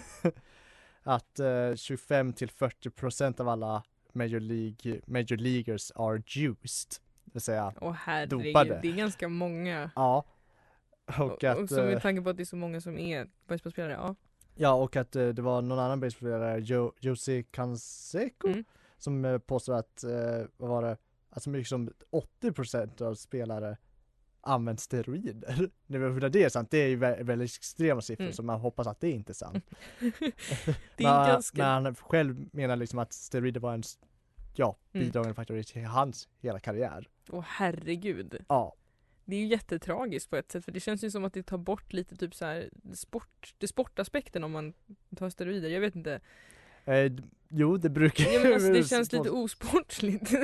Att 1.07 1.39
eh, 1.39 1.75
25 1.75 2.33
till 2.33 2.49
40 2.49 2.89
procent 2.89 3.39
av 3.39 3.49
alla 3.49 3.83
Major 4.13 4.39
League, 4.39 5.01
Major 5.05 5.37
Leaguers 5.37 5.91
are 5.95 6.23
juiced 6.27 6.89
Det 7.25 7.33
vill 7.33 7.41
säga, 7.41 7.73
Åh 7.81 7.91
herregud, 7.93 8.53
Dopade. 8.53 8.79
det 8.81 8.87
är 8.87 8.95
ganska 8.95 9.27
många. 9.27 9.91
ja 9.95 10.25
Och 11.19 11.43
att, 11.43 11.57
och 11.57 11.69
så 11.69 11.75
med 11.75 11.93
eh, 11.93 12.01
tanke 12.01 12.21
på 12.21 12.29
att 12.29 12.37
det 12.37 12.43
är 12.43 12.45
så 12.45 12.55
många 12.55 12.81
som 12.81 12.97
är 12.97 13.27
baseballspelare, 13.47 13.91
ja. 13.93 14.15
ja 14.55 14.73
och 14.73 14.95
att 14.95 15.15
eh, 15.15 15.27
det 15.27 15.41
var 15.41 15.61
någon 15.61 15.79
annan 15.79 15.99
baseballspelare, 15.99 16.59
jo, 16.59 16.93
Jose 16.99 17.43
Canseco 17.43 18.47
Mm. 18.47 18.63
som 18.97 19.25
eh, 19.25 19.37
påstår 19.37 19.73
att, 19.73 20.03
vad 20.57 20.69
var 20.69 20.81
det, 20.81 20.97
att 21.29 21.43
så 21.43 21.49
mycket 21.49 21.67
som 21.69 21.89
80% 22.41 23.01
av 23.01 23.15
spelare 23.15 23.77
använt 24.45 24.79
steroider. 24.79 25.33
Det 25.87 25.97
är 25.97 26.09
hur 26.09 26.29
det 26.29 26.43
är 26.43 26.49
sant, 26.49 26.71
det 26.71 26.77
är 26.77 26.87
ju 26.87 26.97
vä- 26.97 27.23
väldigt 27.23 27.55
extrema 27.57 28.01
siffror 28.01 28.23
Mm. 28.23 28.33
så 28.33 28.43
man 28.43 28.59
hoppas 28.59 28.87
att 28.87 28.99
det 28.99 29.11
inte 29.11 29.31
är 29.31 29.33
sant. 29.33 29.65
Det 30.97 31.03
är 31.03 31.17
men, 31.19 31.27
ganska... 31.27 31.57
men 31.57 31.85
han 31.85 31.95
själv 31.95 32.45
menar 32.51 32.75
liksom 32.75 32.99
att 32.99 33.13
steroider 33.13 33.59
var 33.59 33.73
en, 33.73 33.83
ja, 34.55 34.77
Mm. 34.93 35.05
bidragande 35.05 35.33
faktor 35.35 35.61
till 35.63 35.85
hans 35.85 36.27
hela 36.39 36.59
karriär. 36.59 37.09
Åh 37.29 37.43
herregud. 37.47 38.37
Ja, 38.49 38.75
Det 39.25 39.35
är 39.35 39.39
ju 39.39 39.45
jättetragiskt 39.47 40.29
på 40.29 40.35
ett 40.35 40.51
sätt 40.51 40.65
för 40.65 40.71
det 40.71 40.79
känns 40.79 41.03
ju 41.03 41.11
som 41.11 41.25
att 41.25 41.33
det 41.33 41.43
tar 41.43 41.57
bort 41.57 41.93
lite 41.93 42.15
typ 42.15 42.35
så 42.35 42.45
här 42.45 42.69
sport, 42.93 43.53
det 43.57 43.67
sportaspekten 43.67 44.43
om 44.43 44.51
man 44.51 44.73
tar 45.15 45.29
steroider. 45.29 45.69
Jag 45.69 45.81
vet 45.81 45.95
inte. 45.95 46.19
Eh, 46.85 47.11
jo 47.49 47.77
det 47.77 47.89
brukar 47.89 48.23
Ja, 48.25 48.39
men 48.43 48.53
alltså, 48.53 48.71
det 48.71 48.83
känns 48.83 49.11
lite 49.11 49.29
osportsligt. 49.29 50.31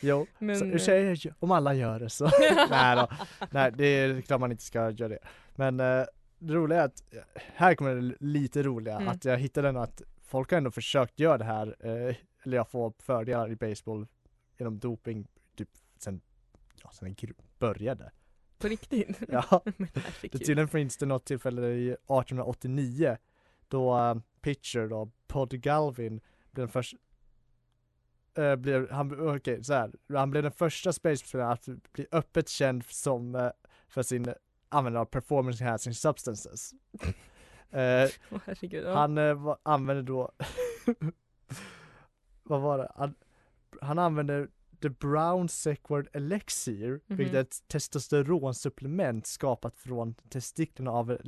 Jo, 0.00 0.26
men, 0.38 0.56
så, 0.72 0.78
sig, 0.78 1.16
om 1.38 1.50
alla 1.50 1.74
gör 1.74 2.00
det 2.00 2.10
så, 2.10 2.24
nej 2.70 2.96
då, 2.96 3.08
nej 3.50 3.72
det 3.76 3.84
är 3.86 4.20
klart 4.20 4.40
man 4.40 4.50
inte 4.50 4.64
ska 4.64 4.90
göra 4.90 5.08
det. 5.08 5.18
Men, 5.54 5.80
eh, 5.80 6.04
det 6.38 6.54
roliga 6.54 6.80
är 6.80 6.84
att, 6.84 7.02
här 7.54 7.74
kommer 7.74 7.94
det 7.94 8.14
lite 8.20 8.62
roliga, 8.62 8.96
Mm. 8.96 9.08
att 9.08 9.24
jag 9.24 9.38
hittade 9.38 9.68
ändå 9.68 9.80
att 9.80 10.02
folk 10.26 10.50
har 10.50 10.58
ändå 10.58 10.70
försökt 10.70 11.20
göra 11.20 11.38
det 11.38 11.44
här, 11.44 11.76
eh, 11.80 12.14
eller 12.44 12.56
jag 12.56 12.68
får 12.70 12.92
fördelar 12.98 13.50
i 13.50 13.56
baseball 13.56 14.06
genom 14.58 14.78
doping 14.78 15.26
typ 15.56 15.68
sen, 15.98 16.20
ja, 16.82 16.90
sen 16.92 17.14
gr- 17.14 17.34
började. 17.58 18.10
På 18.58 18.68
riktigt? 18.68 19.18
Ja, 19.28 19.62
tydligen 20.30 20.68
finns 20.68 20.96
det 20.96 21.06
något 21.06 21.24
tillfälle 21.24 21.66
i 21.68 21.90
1889 21.90 23.16
då 23.68 23.98
uh, 23.98 24.16
pitcher 24.46 24.88
då, 24.88 25.10
Pod 25.26 25.50
Galvin 25.50 26.20
blev 26.50 26.66
den 26.66 26.68
första 26.68 26.96
eh, 28.34 28.56
blev, 28.56 28.90
han, 28.90 29.28
okej 29.28 29.64
så 29.64 29.72
här, 29.74 29.92
han 30.08 30.30
blev 30.30 30.42
den 30.42 30.52
första 30.52 30.92
spacespelaren 30.92 31.52
att 31.52 31.68
bli 31.92 32.06
öppet 32.12 32.48
känd 32.48 32.84
som, 32.84 33.34
eh, 33.34 33.50
för 33.88 34.02
sin 34.02 34.34
användning 34.68 35.00
av 35.00 35.04
performance 35.04 35.64
enhancing 35.64 35.94
substances. 35.94 36.74
Eh, 37.70 38.10
Åh, 38.30 38.38
herregud. 38.44 38.86
Han 38.86 39.18
använde 39.62 40.02
då, 40.02 40.32
vad 42.42 42.60
var 42.60 42.78
det? 42.78 42.92
Han, 42.96 43.14
han 43.80 43.98
använde 43.98 44.48
The 44.82 44.88
Brown 44.88 45.48
Sequard 45.48 46.08
Elixir, 46.12 47.00
vilket 47.06 47.26
Mhm. 47.32 47.36
är 47.36 47.40
ett 47.40 47.68
testosteronsupplement 47.68 49.26
skapat 49.26 49.78
från 49.78 50.14
testiklarna 50.30 50.90
av, 50.90 51.18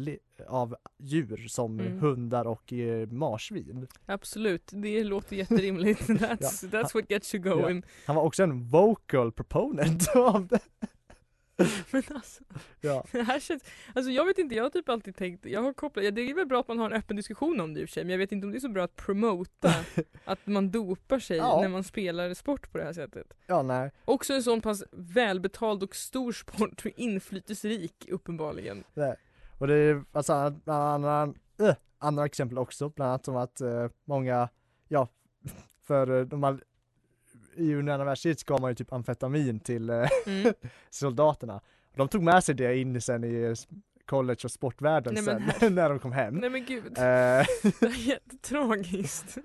av 0.48 0.76
djur 0.98 1.46
som 1.48 1.80
Mm. 1.80 1.98
hundar 1.98 2.44
och 2.46 2.72
eh, 2.72 3.08
marsvin. 3.08 3.86
Absolut, 4.06 4.70
det 4.72 5.04
låter 5.04 5.36
jätterimligt. 5.36 6.00
That's, 6.08 6.68
that's 6.70 6.94
what 6.94 7.10
gets 7.10 7.34
you 7.34 7.42
going. 7.44 7.82
Han 8.06 8.16
var 8.16 8.22
också 8.22 8.42
en 8.42 8.64
vocal 8.68 9.32
proponent 9.32 10.08
av 10.14 10.46
det. 10.46 10.60
Men 11.90 12.02
alltså, 12.14 12.42
Ja, 12.80 13.04
det 13.12 13.22
här 13.22 13.40
känns, 13.40 13.64
alltså 13.94 14.10
jag 14.12 14.24
vet 14.26 14.38
inte, 14.38 14.54
jag 14.54 14.62
har 14.62 14.70
typ 14.70 14.88
alltid 14.88 15.16
tänkt, 15.16 15.46
jag 15.46 15.62
har 15.62 15.72
kopplat, 15.72 16.04
ja, 16.04 16.10
det 16.10 16.20
är 16.30 16.34
väl 16.34 16.46
bra 16.46 16.60
att 16.60 16.68
man 16.68 16.78
har 16.78 16.86
en 16.90 16.96
öppen 16.96 17.16
diskussion 17.16 17.60
om 17.60 17.74
det 17.74 17.80
i 17.80 17.84
och 17.84 17.88
för 17.88 17.92
sig, 17.92 18.04
men 18.04 18.10
jag 18.10 18.18
vet 18.18 18.32
inte 18.32 18.46
om 18.46 18.50
det 18.50 18.58
är 18.58 18.60
så 18.60 18.68
bra 18.68 18.84
att 18.84 18.96
promota 18.96 19.74
att 20.24 20.46
man 20.46 20.70
dopar 20.70 21.18
sig 21.18 21.36
Ja. 21.36 21.60
när 21.60 21.68
man 21.68 21.84
spelar 21.84 22.34
sport 22.34 22.72
på 22.72 22.78
det 22.78 22.84
här 22.84 22.92
sättet. 22.92 23.34
ja 23.46 23.62
nej. 23.62 23.90
Också 24.04 24.32
en 24.34 24.42
sån 24.42 24.60
pass 24.60 24.84
välbetald 24.92 25.82
och 25.82 25.96
stor 25.96 26.32
sport, 26.32 26.84
och 26.84 26.90
inflytelserik 26.96 28.08
uppenbarligen. 28.10 28.84
nej. 28.94 29.16
Och 29.58 29.66
det 29.66 29.74
är 29.74 30.04
alltså 30.12 30.32
andra, 30.32 30.74
andra, 30.74 31.34
äh, 31.60 31.74
andra 31.98 32.24
exempel 32.26 32.58
också, 32.58 32.88
bland 32.88 33.08
annat 33.10 33.24
som 33.24 33.36
att 33.36 33.60
eh, 33.60 33.88
många, 34.04 34.48
ja, 34.88 35.08
för 35.82 36.18
eh, 36.20 36.24
de 36.26 36.42
i 37.58 37.74
världskriget 38.04 38.44
gav 38.44 38.60
man 38.60 38.70
ju 38.70 38.74
typ 38.74 38.92
amfetamin 38.92 39.60
till 39.60 39.90
eh, 39.90 40.08
Mm. 40.26 40.54
soldaterna. 40.90 41.60
De 41.96 42.08
tog 42.08 42.22
med 42.22 42.44
sig 42.44 42.54
det 42.54 42.76
in 42.78 43.00
sen 43.00 43.24
i 43.24 43.42
eh, 43.42 43.54
college 44.06 44.40
och 44.44 44.50
sportvärlden 44.50 45.14
Nej, 45.14 45.22
sen 45.24 45.42
när 45.74 45.88
de 45.88 45.98
kom 45.98 46.12
hem. 46.12 46.34
Nej 46.34 46.50
men 46.50 46.64
gud, 46.64 46.86
Eh, 46.86 46.92
det 46.98 47.82
är 47.86 48.08
jättetragiskt. 48.08 49.38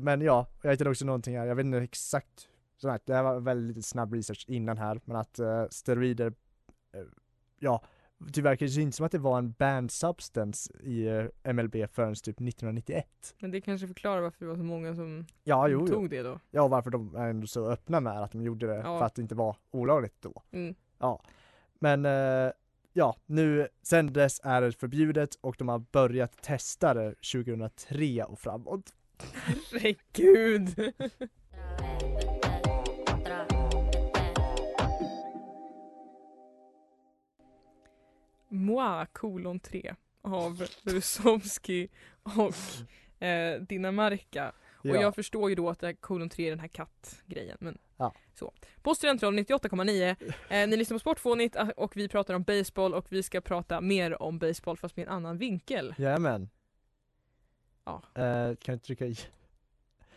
men 0.00 0.20
ja, 0.20 0.46
jag 0.62 0.70
hittade 0.70 0.90
också 0.90 1.04
någonting 1.04 1.38
här, 1.38 1.46
jag 1.46 1.54
vet 1.54 1.66
inte 1.66 1.78
exakt, 1.78 2.48
så 2.76 2.88
här, 2.88 3.00
det 3.04 3.14
här 3.14 3.22
var 3.22 3.40
väldigt 3.40 3.86
snabb 3.86 4.14
research 4.14 4.44
innan 4.48 4.78
här, 4.78 5.00
men 5.04 5.16
att 5.16 5.40
steroider, 5.70 6.32
ja, 7.58 7.82
det 8.18 8.42
verkar 8.42 8.66
ju 8.66 8.82
inte 8.82 8.96
som 8.96 9.06
att 9.06 9.12
det 9.12 9.18
var 9.18 9.38
en 9.38 9.52
banned 9.52 9.90
substance 9.90 10.72
i 10.82 11.06
eh, 11.06 11.52
MLB 11.52 11.76
förrän 11.92 12.14
typ 12.14 12.26
1991. 12.40 13.06
Men 13.38 13.50
det 13.50 13.60
kanske 13.60 13.86
förklarar 13.86 14.20
varför 14.20 14.38
det 14.44 14.48
var 14.48 14.56
så 14.56 14.62
många 14.62 14.94
som 14.94 15.26
Ja, 15.44 15.68
jo, 15.68 15.80
jo. 15.80 15.86
tog 15.94 16.10
det 16.10 16.22
då. 16.22 16.40
Ja, 16.50 16.62
och 16.62 16.70
varför 16.70 16.90
de 16.90 17.16
är 17.16 17.28
ändå 17.28 17.46
så 17.46 17.70
öppna 17.70 18.00
med 18.00 18.22
att 18.22 18.32
de 18.32 18.42
gjorde 18.42 18.66
det, 18.66 18.76
Ja. 18.76 18.98
för 18.98 19.06
att 19.06 19.14
det 19.14 19.22
inte 19.22 19.34
var 19.34 19.56
olagligt 19.70 20.22
då. 20.22 20.42
Mm. 20.52 20.74
Men 21.78 22.04
eh, 22.06 22.52
ja, 22.92 23.16
nu 23.26 23.68
sen 23.82 24.12
dess 24.12 24.40
är 24.44 24.60
det 24.62 24.72
förbjudet 24.72 25.34
och 25.40 25.54
de 25.58 25.68
har 25.68 25.78
börjat 25.78 26.42
testa 26.42 26.94
det 26.94 27.14
2003 27.32 28.24
och 28.24 28.38
framåt. 28.38 28.94
Herregud! 29.32 30.92
Moi 38.66 39.06
kolon 39.12 39.60
3 39.60 39.94
av 40.22 40.66
Rusovski 40.82 41.88
och 42.22 42.54
eh, 43.26 43.60
Dinamarca. 43.60 44.52
Och 44.78 44.86
Ja. 44.86 45.00
jag 45.00 45.14
förstår 45.14 45.48
ju 45.50 45.54
då 45.56 45.70
att 45.70 45.84
kolon 46.00 46.28
3 46.28 46.46
är 46.46 46.50
den 46.50 46.60
här 46.60 46.68
kattgrejen. 46.68 47.56
Men 47.60 47.78
Ja. 47.96 48.14
så. 48.34 48.52
På 48.82 48.94
Studentradion 48.94 49.38
98,9. 49.38 50.16
Eh, 50.48 50.68
ni 50.68 50.76
lyssnar 50.76 50.94
på 50.94 50.98
Sportfånigt 50.98 51.56
eh, 51.56 51.68
och 51.68 51.96
vi 51.96 52.08
pratar 52.08 52.34
om 52.34 52.42
baseball 52.42 52.94
och 52.94 53.06
vi 53.08 53.22
ska 53.22 53.40
prata 53.40 53.80
mer 53.80 54.22
om 54.22 54.38
baseball 54.38 54.76
fast 54.76 54.96
med 54.96 55.06
en 55.06 55.12
annan 55.12 55.38
vinkel. 55.38 55.94
Jajamän. 55.98 56.48
Ja. 57.84 58.02
Eh, 58.14 58.56
kan 58.56 58.74
du 58.74 58.78
trycka 58.78 59.06
i? 59.06 59.16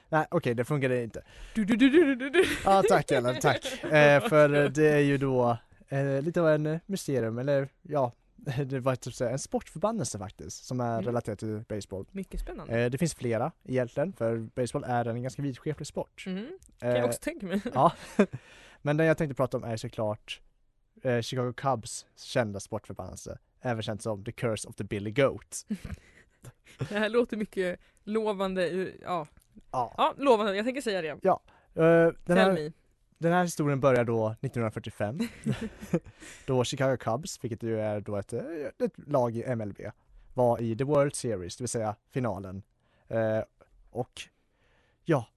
Nej 0.09 0.25
okej, 0.31 0.53
det 0.55 0.65
funkade 0.65 1.03
inte. 1.03 1.23
Du, 1.55 1.65
du, 1.65 1.75
du, 1.75 2.15
du. 2.29 2.43
Ja 2.65 2.83
tack 2.89 3.11
Ellen, 3.11 3.35
tack. 3.41 3.83
Eh, 3.83 4.27
för 4.29 4.53
eh, 4.53 4.69
det 4.69 4.87
är 4.89 4.99
ju 4.99 5.17
då 5.17 5.57
eh, 5.89 6.21
lite 6.21 6.41
av 6.41 6.49
en 6.49 6.65
eh, 6.65 6.79
mysterium, 6.85 7.37
eller 7.39 7.69
ja, 7.81 8.11
det 8.65 8.79
var 8.79 8.95
typ 8.95 9.21
en 9.21 9.39
sportförbannelse 9.39 10.17
faktiskt, 10.19 10.65
som 10.65 10.79
är 10.79 10.93
Mm. 10.93 11.05
relaterat 11.05 11.39
till 11.39 11.63
baseball. 11.69 12.05
Mycket 12.11 12.39
spännande. 12.41 12.79
Eh, 12.79 12.89
det 12.91 12.97
finns 12.97 13.15
flera 13.15 13.51
egentligen, 13.65 14.13
för 14.13 14.37
baseball 14.37 14.83
är 14.87 15.05
en 15.05 15.21
ganska 15.23 15.41
vidskeplig 15.41 15.87
sport. 15.87 16.23
Mm. 16.27 16.47
Kan 16.79 16.89
jag 16.89 16.97
Eh, 16.99 17.05
också 17.05 17.19
tänka 17.21 17.45
mig. 17.45 17.61
Ja, 17.73 17.91
men 18.81 18.97
den 18.97 19.07
jag 19.07 19.17
tänkte 19.17 19.35
prata 19.35 19.57
om 19.57 19.63
är 19.63 19.77
såklart 19.77 20.41
eh, 21.03 21.21
Chicago 21.21 21.53
Cubs 21.53 22.05
kända 22.15 22.59
sportförbannelse, 22.59 23.37
även 23.61 23.83
känt 23.83 24.01
som 24.01 24.23
The 24.23 24.31
Curse 24.31 24.67
of 24.67 24.75
the 24.75 24.83
Billy 24.83 25.11
Goat. 25.11 25.65
Det 26.89 26.95
här 26.99 27.09
låter 27.09 27.37
mycket 27.37 27.79
lovande. 28.03 28.67
Ja, 29.01 29.27
Ja. 29.71 29.93
ja 29.97 30.13
lovande. 30.17 30.55
Jag 30.55 30.65
tänker 30.65 30.81
säga 30.81 31.01
det. 31.01 31.07
Eh, 31.09 31.15
den, 31.73 32.15
Tell 32.25 32.37
här, 32.37 32.53
me. 32.53 32.71
Den 33.19 33.33
här 33.33 33.43
historien 33.43 33.79
börjar 33.79 34.03
då 34.05 34.29
1945, 34.29 35.19
då 36.45 36.63
Chicago 36.63 36.97
Cubs, 36.97 37.43
vilket 37.43 37.63
ju 37.63 37.79
är 37.79 38.01
då 38.01 38.15
ett, 38.17 38.33
eh, 38.33 38.41
ett 38.79 38.93
lag 39.07 39.35
i 39.37 39.55
MLB, 39.55 39.77
var 40.33 40.61
i 40.61 40.77
The 40.77 40.83
World 40.83 41.15
Series, 41.15 41.57
det 41.57 41.61
vill 41.63 41.69
säga 41.69 41.95
finalen. 42.09 42.63
Eh, 43.07 43.39
och 43.89 44.21
ja, 45.05 45.27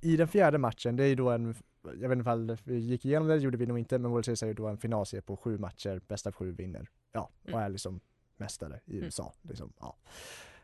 i 0.00 0.16
den 0.16 0.28
fjärde 0.28 0.58
matchen, 0.58 0.96
det 0.96 1.04
är 1.04 1.08
ju 1.08 1.14
då 1.14 1.30
en, 1.30 1.54
jag 1.82 2.08
vet 2.08 2.12
inte 2.12 2.20
ifall 2.20 2.56
vi 2.64 2.78
gick 2.78 3.04
igenom 3.04 3.28
det, 3.28 3.34
det 3.34 3.40
gjorde 3.40 3.56
vi 3.58 3.66
nog 3.66 3.78
inte, 3.78 3.98
men 3.98 4.10
World 4.10 4.24
Series 4.24 4.42
är 4.42 4.46
ju 4.46 4.54
då 4.54 4.66
en 4.66 4.78
finalserie 4.78 5.22
på 5.22 5.36
sju 5.36 5.58
matcher, 5.58 6.00
bäst 6.08 6.26
av 6.26 6.32
sju 6.32 6.52
vinner. 6.52 6.88
Ja, 7.12 7.30
och 7.42 7.48
Mm. 7.48 7.60
är 7.60 7.68
liksom 7.68 8.00
mästare 8.36 8.80
i 8.84 8.92
Mm. 8.92 9.04
USA. 9.04 9.32
Liksom, 9.42 9.72
ja. 9.80 9.96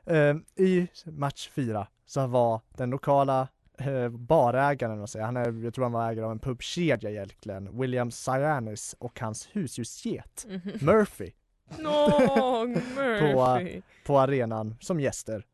Eh, 0.04 0.36
I 0.56 0.88
match 1.04 1.48
fyra 1.48 1.86
så 2.06 2.26
var 2.26 2.60
den 2.76 2.90
lokala 2.90 3.48
eh, 3.78 4.08
barägaren, 4.08 5.00
vad 5.00 5.10
säger, 5.10 5.24
han 5.26 5.36
är, 5.36 5.64
jag 5.64 5.74
tror 5.74 5.84
han 5.84 5.92
var 5.92 6.10
ägare 6.10 6.24
av 6.24 6.32
en 6.32 6.38
pubkedja 6.38 7.10
egentligen, 7.10 7.80
William 7.80 8.10
Cyanis 8.10 8.94
och 8.98 9.20
hans 9.20 9.48
husdjursget 9.52 10.46
Mhm. 10.48 10.72
Murphy 10.80 11.30
Nå, 11.78 12.64
Murphy. 12.96 13.82
på 14.06 14.18
arenan 14.18 14.76
som 14.80 15.00
gäster. 15.00 15.46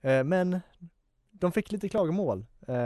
Eh, 0.00 0.24
men 0.24 0.60
de 1.30 1.52
fick 1.52 1.72
lite 1.72 1.88
klagomål, 1.88 2.46
eh, 2.68 2.76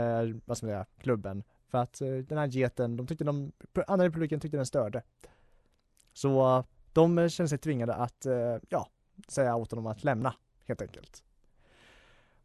vad 0.45 0.57
ska 0.57 0.65
man 0.67 0.73
säga, 0.73 0.85
klubben, 0.99 1.43
för 1.69 1.77
att 1.77 2.01
eh, 2.01 2.07
den 2.07 2.37
här 2.37 2.47
geten, 2.47 2.97
de 2.97 3.07
tyckte 3.07 3.23
de, 3.23 3.51
andra 3.87 4.05
i 4.05 4.09
publiken 4.09 4.39
tyckte 4.39 4.57
den 4.57 4.65
störde. 4.65 5.01
Så 6.13 6.63
de 6.93 7.29
kände 7.29 7.47
sig 7.49 7.57
tvingade 7.57 7.93
att, 7.95 8.25
eh, 8.25 8.57
ja, 8.69 8.89
säga 9.27 9.55
åt 9.55 9.71
honom 9.71 9.87
att 9.87 10.03
lämna, 10.03 10.33
helt 10.65 10.81
enkelt. 10.81 11.23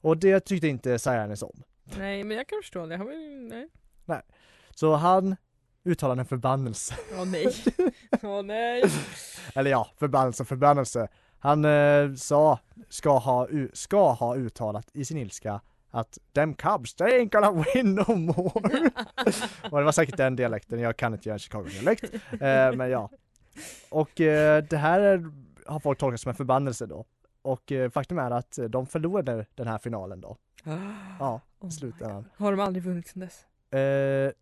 Och 0.01 0.17
det 0.17 0.41
tyckte 0.41 0.69
inte 0.69 0.99
Cyanis 0.99 1.43
om. 1.43 1.63
Nej 1.99 2.25
men 2.25 2.37
jag 2.37 2.47
kan 2.49 2.59
förstå 2.63 2.87
det. 2.87 2.97
Han 2.97 3.07
var 3.07 3.13
ju- 3.13 3.49
nej. 3.49 3.69
Så 4.75 4.95
han 4.95 5.37
uttalade 5.85 6.21
en 6.21 6.27
förbannelse, 6.27 6.95
Åh 7.19 7.25
nej. 7.27 7.55
Åh 8.23 8.43
nej. 8.43 8.85
eller 9.55 9.71
ja, 9.71 9.89
förbannelse, 9.99 10.45
förbannelse. 10.45 11.09
Han 11.39 11.65
eh, 11.65 12.15
sa, 12.15 12.59
ska 12.89 13.19
ha, 13.19 13.49
ska 13.73 14.13
ha 14.13 14.37
uttalat 14.37 14.91
i 14.93 15.05
sin 15.05 15.17
ilska 15.17 15.61
att 15.91 16.19
them 16.35 16.55
Cubs, 16.55 16.95
they 16.95 17.09
ain't 17.21 17.31
gonna 17.31 17.65
win 17.75 17.95
no 17.95 18.15
more. 18.17 18.91
och 19.71 19.79
det 19.79 19.85
var 19.85 19.93
säkert 19.93 20.17
den 20.17 20.37
dialekten, 20.37 20.81
jag 20.81 20.97
kan 20.97 21.13
inte 21.15 21.29
göra 21.29 21.35
en 21.35 21.39
Chicago-dialekt. 21.39 22.05
Eh, 22.33 22.73
men 22.77 22.91
ja. 22.91 23.11
Och 23.91 24.21
eh, 24.21 24.63
det 24.63 24.77
här 24.77 25.01
är, 25.01 25.31
har 25.67 25.81
folk 25.81 25.99
tolkat 25.99 26.21
som 26.21 26.29
en 26.29 26.35
förbannelse 26.35 26.87
då. 26.87 27.05
Och 27.43 27.73
eh, 27.73 27.91
faktum 27.91 28.19
är 28.19 28.31
att 28.31 28.59
de 28.69 28.87
förlorade 28.87 29.47
den 29.55 29.67
här 29.67 29.79
finalen 29.79 30.21
då. 30.21 30.37
Ja, 31.19 31.41
Oh 31.61 31.71
slutändan. 31.71 32.29
Har 32.37 32.51
de 32.51 32.61
aldrig 32.61 32.83
vunnit 32.83 33.07
sedan 33.09 33.21
dess? 33.21 33.47
Eh, 33.81 34.33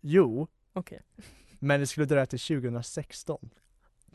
jo, 0.00 0.46
Okej. 0.72 1.00
men 1.58 1.80
det 1.80 1.86
skulle 1.86 2.06
dröja 2.06 2.26
till 2.26 2.38
2016. 2.38 3.50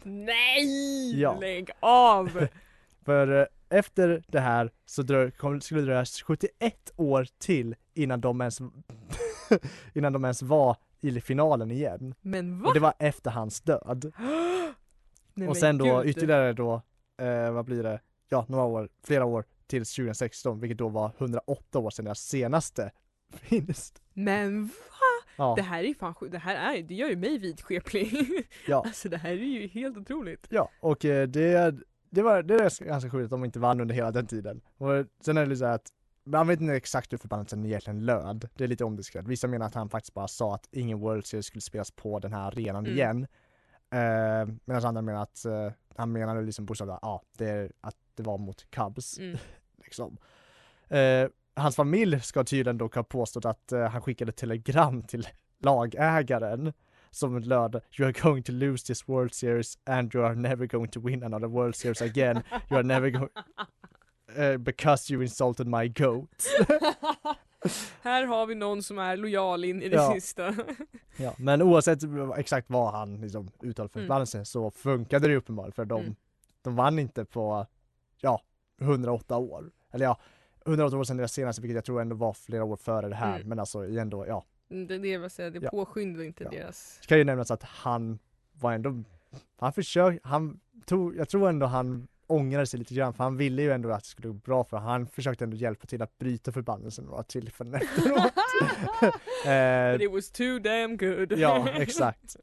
Nej! 0.03 1.19
Ja. 1.21 1.39
Lägg 1.39 1.69
av! 1.79 2.47
För 3.05 3.41
eh, 3.41 3.45
efter 3.69 4.23
det 4.27 4.39
här 4.39 4.71
så 4.85 5.01
drö- 5.01 5.31
kom, 5.31 5.61
skulle 5.61 5.81
det 5.81 5.85
dröja 5.85 6.05
71 6.05 6.91
år 6.95 7.27
till 7.37 7.75
innan 7.93 8.21
de 8.21 8.41
ens, 8.41 8.59
innan 9.93 10.13
de 10.13 10.23
ens 10.25 10.41
var 10.41 10.77
i 11.01 11.21
finalen 11.21 11.71
igen. 11.71 12.15
Men 12.21 12.61
va? 12.61 12.67
Och 12.67 12.73
det 12.73 12.79
var 12.79 12.93
efter 12.99 13.31
hans 13.31 13.61
död. 13.61 14.13
Nej, 15.33 15.47
och 15.47 15.57
sen 15.57 15.77
då 15.77 15.97
gud. 15.99 16.09
ytterligare 16.09 16.53
då 16.53 16.81
eh, 17.17 17.51
vad 17.51 17.65
blir 17.65 17.83
det, 17.83 17.99
ja 18.31 18.45
några 18.49 18.63
år, 18.65 18.89
flera 19.03 19.25
år 19.25 19.45
till 19.67 19.85
2016 19.85 20.59
vilket 20.59 20.77
då 20.77 20.89
var 20.89 21.11
108 21.17 21.79
år 21.79 21.89
sedan 21.89 22.05
deras 22.05 22.19
senaste 22.19 22.91
vinst. 23.49 24.01
Men 24.13 24.65
va? 24.67 24.71
Ja, 25.37 25.53
Det 25.55 25.61
här 25.61 25.83
är 25.83 25.93
fan 25.93 26.15
sjukt. 26.15 26.31
Det 26.31 26.37
här 26.37 26.75
är, 26.75 26.83
det 26.83 26.93
gör 26.95 27.09
ju 27.09 27.15
mig 27.15 27.37
vidskeplig. 27.37 28.27
Ja. 28.67 28.83
Alltså 28.85 29.09
det 29.09 29.17
här 29.17 29.29
är 29.31 29.35
ju 29.35 29.67
helt 29.67 29.97
otroligt. 29.97 30.47
ja 30.49 30.69
och 30.79 31.05
eh, 31.05 31.27
det, 31.27 31.75
det 32.09 32.21
var 32.21 32.43
det 32.43 32.55
är 32.55 32.85
ganska 32.85 33.09
sjukt 33.09 33.23
att 33.23 33.29
de 33.29 33.45
inte 33.45 33.59
vann 33.59 33.81
under 33.81 33.95
hela 33.95 34.11
den 34.11 34.27
tiden. 34.27 34.61
Och 34.77 35.05
sen 35.21 35.37
är 35.37 35.45
det 35.45 35.55
så 35.55 35.65
att 35.65 35.89
man 36.23 36.47
vet 36.47 36.61
inte 36.61 36.73
exakt 36.75 37.13
hur 37.13 37.17
förbannelsen 37.17 37.65
egentligen 37.65 38.05
löd. 38.05 38.49
Det 38.55 38.63
är 38.63 38.67
lite 38.67 38.83
omdiskuterat. 38.83 39.27
Vissa 39.27 39.47
menar 39.47 39.65
att 39.65 39.75
han 39.75 39.89
faktiskt 39.89 40.13
bara 40.13 40.27
sa 40.27 40.55
att 40.55 40.67
ingen 40.71 40.99
World 40.99 41.25
Series 41.25 41.45
skulle 41.45 41.61
spelas 41.61 41.91
på 41.91 42.19
den 42.19 42.33
här 42.33 42.47
arenan 42.47 42.85
Mm. 42.85 42.97
igen. 42.97 43.27
Eh, 43.93 44.53
Medan 44.65 44.85
andra 44.85 45.01
menar 45.01 45.21
att 45.23 45.45
eh, 45.45 45.71
han 45.95 46.11
menade 46.11 46.41
liksom 46.41 46.65
bokstavligt 46.65 46.99
ja, 47.01 47.21
det 47.37 47.49
är 47.49 47.71
att 47.81 47.95
det 48.15 48.23
var 48.23 48.37
mot 48.37 48.65
Cubs. 48.71 49.17
Mm. 49.19 49.37
liksom. 49.83 50.17
Eh, 50.89 51.27
hans 51.55 51.75
familj 51.75 52.19
ska 52.21 52.43
tydligen 52.43 52.77
dock 52.77 52.95
ha 52.95 53.03
påstått 53.03 53.45
att 53.45 53.71
eh, 53.71 53.87
han 53.89 54.01
skickade 54.01 54.31
telegram 54.31 55.03
till 55.03 55.27
lagägaren 55.59 56.73
som 57.11 57.39
löd 57.39 57.81
You 57.99 58.07
are 58.09 58.21
going 58.21 58.43
to 58.43 58.51
lose 58.51 58.85
this 58.85 59.09
World 59.09 59.33
Series 59.33 59.77
and 59.85 60.15
you 60.15 60.25
are 60.25 60.35
never 60.35 60.65
going 60.65 60.87
to 60.91 60.99
win 60.99 61.23
another 61.23 61.47
World 61.47 61.75
Series 61.75 62.01
again. 62.01 62.43
You 62.69 62.77
are 62.77 62.83
never 62.83 63.09
going 63.09 63.29
eh, 64.35 64.57
because 64.57 65.13
you 65.13 65.23
insulted 65.23 65.67
my 65.67 65.87
goat. 65.87 66.29
Här 68.01 68.25
har 68.25 68.45
vi 68.45 68.55
någon 68.55 68.83
som 68.83 68.99
är 68.99 69.17
lojal 69.17 69.63
in 69.63 69.81
i 69.81 69.89
det 69.89 69.95
Ja. 69.95 70.13
sista. 70.13 70.55
ja, 71.17 71.33
men 71.37 71.61
oavsett 71.61 71.99
exakt 72.37 72.69
vad 72.69 72.91
han 72.93 73.21
liksom 73.21 73.51
uttalade 73.61 73.91
för 73.93 73.99
Mm. 73.99 74.07
förbannelse 74.07 74.45
så 74.45 74.71
funkade 74.71 75.27
det 75.27 75.35
uppenbarligen 75.35 75.73
för 75.73 75.85
de, 75.85 76.01
Mm. 76.01 76.15
de 76.61 76.75
vann 76.75 76.99
inte 76.99 77.25
på 77.25 77.65
ja, 78.21 78.41
108 78.81 79.37
år. 79.37 79.71
Eller 79.91 80.05
ja, 80.05 80.17
108 80.65 80.97
år 80.97 81.03
sedan 81.03 81.17
deras 81.17 81.33
senaste 81.33 81.61
vilket 81.61 81.75
jag 81.75 81.85
tror 81.85 82.01
ändå 82.01 82.15
var 82.15 82.33
flera 82.33 82.63
år 82.63 82.75
före 82.77 83.09
det 83.09 83.15
här 83.15 83.35
Mm. 83.35 83.47
men 83.49 83.59
alltså 83.59 83.85
igen 83.85 84.09
då, 84.09 84.27
ja. 84.27 84.45
Det, 84.69 84.85
det, 84.97 85.17
vill 85.17 85.29
säga, 85.29 85.49
det 85.49 85.59
Ja. 85.61 85.69
påskyndar 85.69 86.23
inte 86.23 86.43
Ja. 86.43 86.49
deras... 86.49 86.97
Det 87.01 87.07
kan 87.07 87.17
ju 87.17 87.23
nämnas 87.23 87.51
att 87.51 87.63
han 87.63 88.19
var 88.53 88.73
ändå, 88.73 89.03
han 89.57 89.73
försökte, 89.73 90.27
han 90.29 90.59
tog, 90.85 91.15
jag 91.15 91.29
tror 91.29 91.49
ändå 91.49 91.65
han 91.65 92.07
ångrade 92.27 92.65
sig 92.65 92.79
lite 92.79 92.93
grann 92.93 93.13
för 93.13 93.23
han 93.23 93.37
ville 93.37 93.61
ju 93.61 93.71
ändå 93.71 93.89
att 93.91 94.03
det 94.03 94.09
skulle 94.09 94.27
gå 94.27 94.33
bra 94.33 94.63
för 94.63 94.77
han 94.77 95.07
försökte 95.07 95.43
ändå 95.43 95.57
hjälpa 95.57 95.87
till 95.87 96.01
att 96.01 96.17
bryta 96.17 96.51
förbannelsen 96.51 97.05
några 97.05 97.23
tillfällen 97.23 97.73
efteråt. 97.73 98.17
eh, 99.45 99.91
But 99.93 100.01
it 100.01 100.11
was 100.11 100.31
too 100.31 100.59
damn 100.59 100.97
good. 100.97 101.31
ja, 101.31 101.67
exakt. 101.77 102.35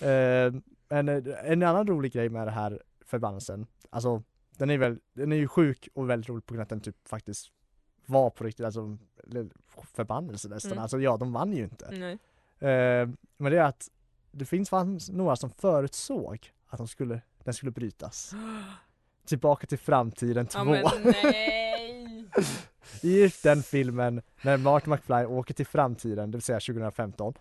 Eh, 0.00 0.52
men 0.88 1.08
eh, 1.08 1.50
en 1.50 1.62
annan 1.62 1.86
rolig 1.86 2.12
grej 2.12 2.28
med 2.28 2.46
det 2.46 2.50
här 2.50 2.82
förbannelsen, 3.06 3.66
alltså 3.90 4.22
den 4.62 4.70
är 4.70 4.78
väl, 4.78 4.98
den 5.12 5.32
är 5.32 5.36
ju 5.36 5.48
sjuk 5.48 5.88
och 5.94 6.10
väldigt 6.10 6.28
rolig 6.28 6.46
på 6.46 6.54
grund 6.54 6.60
av 6.60 6.62
att 6.62 6.68
den 6.68 6.80
typ 6.80 7.08
faktiskt 7.08 7.52
var 8.06 8.30
på 8.30 8.44
riktigt, 8.44 8.66
alltså 8.66 8.98
förbannelse 9.94 10.48
nästan, 10.48 10.72
Mm. 10.72 10.82
alltså 10.82 11.00
ja 11.00 11.16
de 11.16 11.32
vann 11.32 11.52
ju 11.52 11.64
inte. 11.64 11.86
Eh, 12.68 13.08
men 13.36 13.52
det 13.52 13.58
är 13.58 13.64
att 13.64 13.88
det 14.30 14.44
finns 14.44 14.70
fanns 14.70 15.10
några 15.10 15.36
som 15.36 15.50
förutsåg 15.50 16.52
att 16.66 16.78
de 16.78 16.88
skulle, 16.88 17.20
den 17.44 17.54
skulle 17.54 17.72
brytas. 17.72 18.32
Tillbaka 19.26 19.66
till 19.66 19.78
framtiden 19.78 20.46
2. 20.46 20.76
Ja! 20.76 20.92
I 23.02 23.30
den 23.42 23.62
filmen 23.62 24.22
när 24.42 24.56
Martin 24.56 24.90
McFly 24.92 25.24
åker 25.24 25.54
till 25.54 25.66
framtiden, 25.66 26.30
det 26.30 26.36
vill 26.36 26.42
säga 26.42 26.60
2015, 26.60 27.34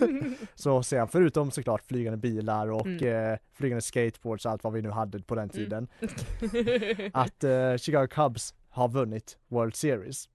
så 0.54 0.82
ser 0.82 0.98
han 0.98 1.08
förutom 1.08 1.50
såklart 1.50 1.82
flygande 1.82 2.16
bilar 2.16 2.70
och 2.70 2.86
Mm. 2.86 3.32
eh, 3.32 3.38
flygande 3.52 3.82
skateboards 3.82 4.46
och 4.46 4.52
allt 4.52 4.64
vad 4.64 4.72
vi 4.72 4.82
nu 4.82 4.90
hade 4.90 5.22
på 5.22 5.34
den 5.34 5.42
Mm. 5.50 5.54
tiden, 5.54 5.88
att 7.12 7.44
eh, 7.44 7.76
Chicago 7.76 8.06
Cubs 8.10 8.54
har 8.68 8.88
vunnit 8.88 9.38
World 9.48 9.76
Series. 9.76 10.28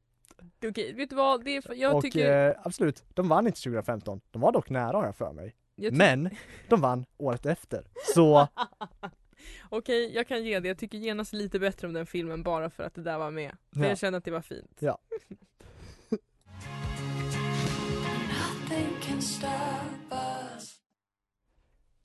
Okej, 0.67 0.93
vet 0.93 1.09
du 1.09 1.15
vad? 1.15 1.43
Det 1.45 1.55
är, 1.57 1.73
jag 1.75 1.95
och 1.95 2.01
tycker... 2.03 2.47
eh, 2.49 2.55
absolut, 2.63 3.03
de 3.13 3.27
vann 3.29 3.47
inte 3.47 3.61
2015, 3.61 4.21
de 4.31 4.41
var 4.41 4.51
dock 4.51 4.69
nära 4.69 4.97
har 4.97 5.05
jag 5.05 5.15
för 5.15 5.33
mig. 5.33 5.55
jag 5.75 5.93
Men 5.93 6.29
de 6.69 6.81
vann 6.81 7.05
året 7.17 7.45
efter. 7.45 7.83
Så 8.15 8.47
Okej, 9.69 10.15
jag 10.15 10.27
kan 10.27 10.43
ge 10.43 10.59
det. 10.59 10.67
Jag 10.67 10.77
tycker 10.77 10.97
genast 10.97 11.33
lite 11.33 11.59
bättre 11.59 11.87
om 11.87 11.93
den 11.93 12.05
filmen 12.05 12.43
bara 12.43 12.69
för 12.69 12.83
att 12.83 12.93
det 12.95 13.01
där 13.03 13.17
var 13.17 13.31
med. 13.31 13.57
För 13.73 13.81
Ja. 13.81 13.87
jag 13.87 13.97
kände 13.97 14.17
att 14.17 14.25
det 14.25 14.31
var 14.31 14.41
fint. 14.41 14.77
Ja. 14.79 14.99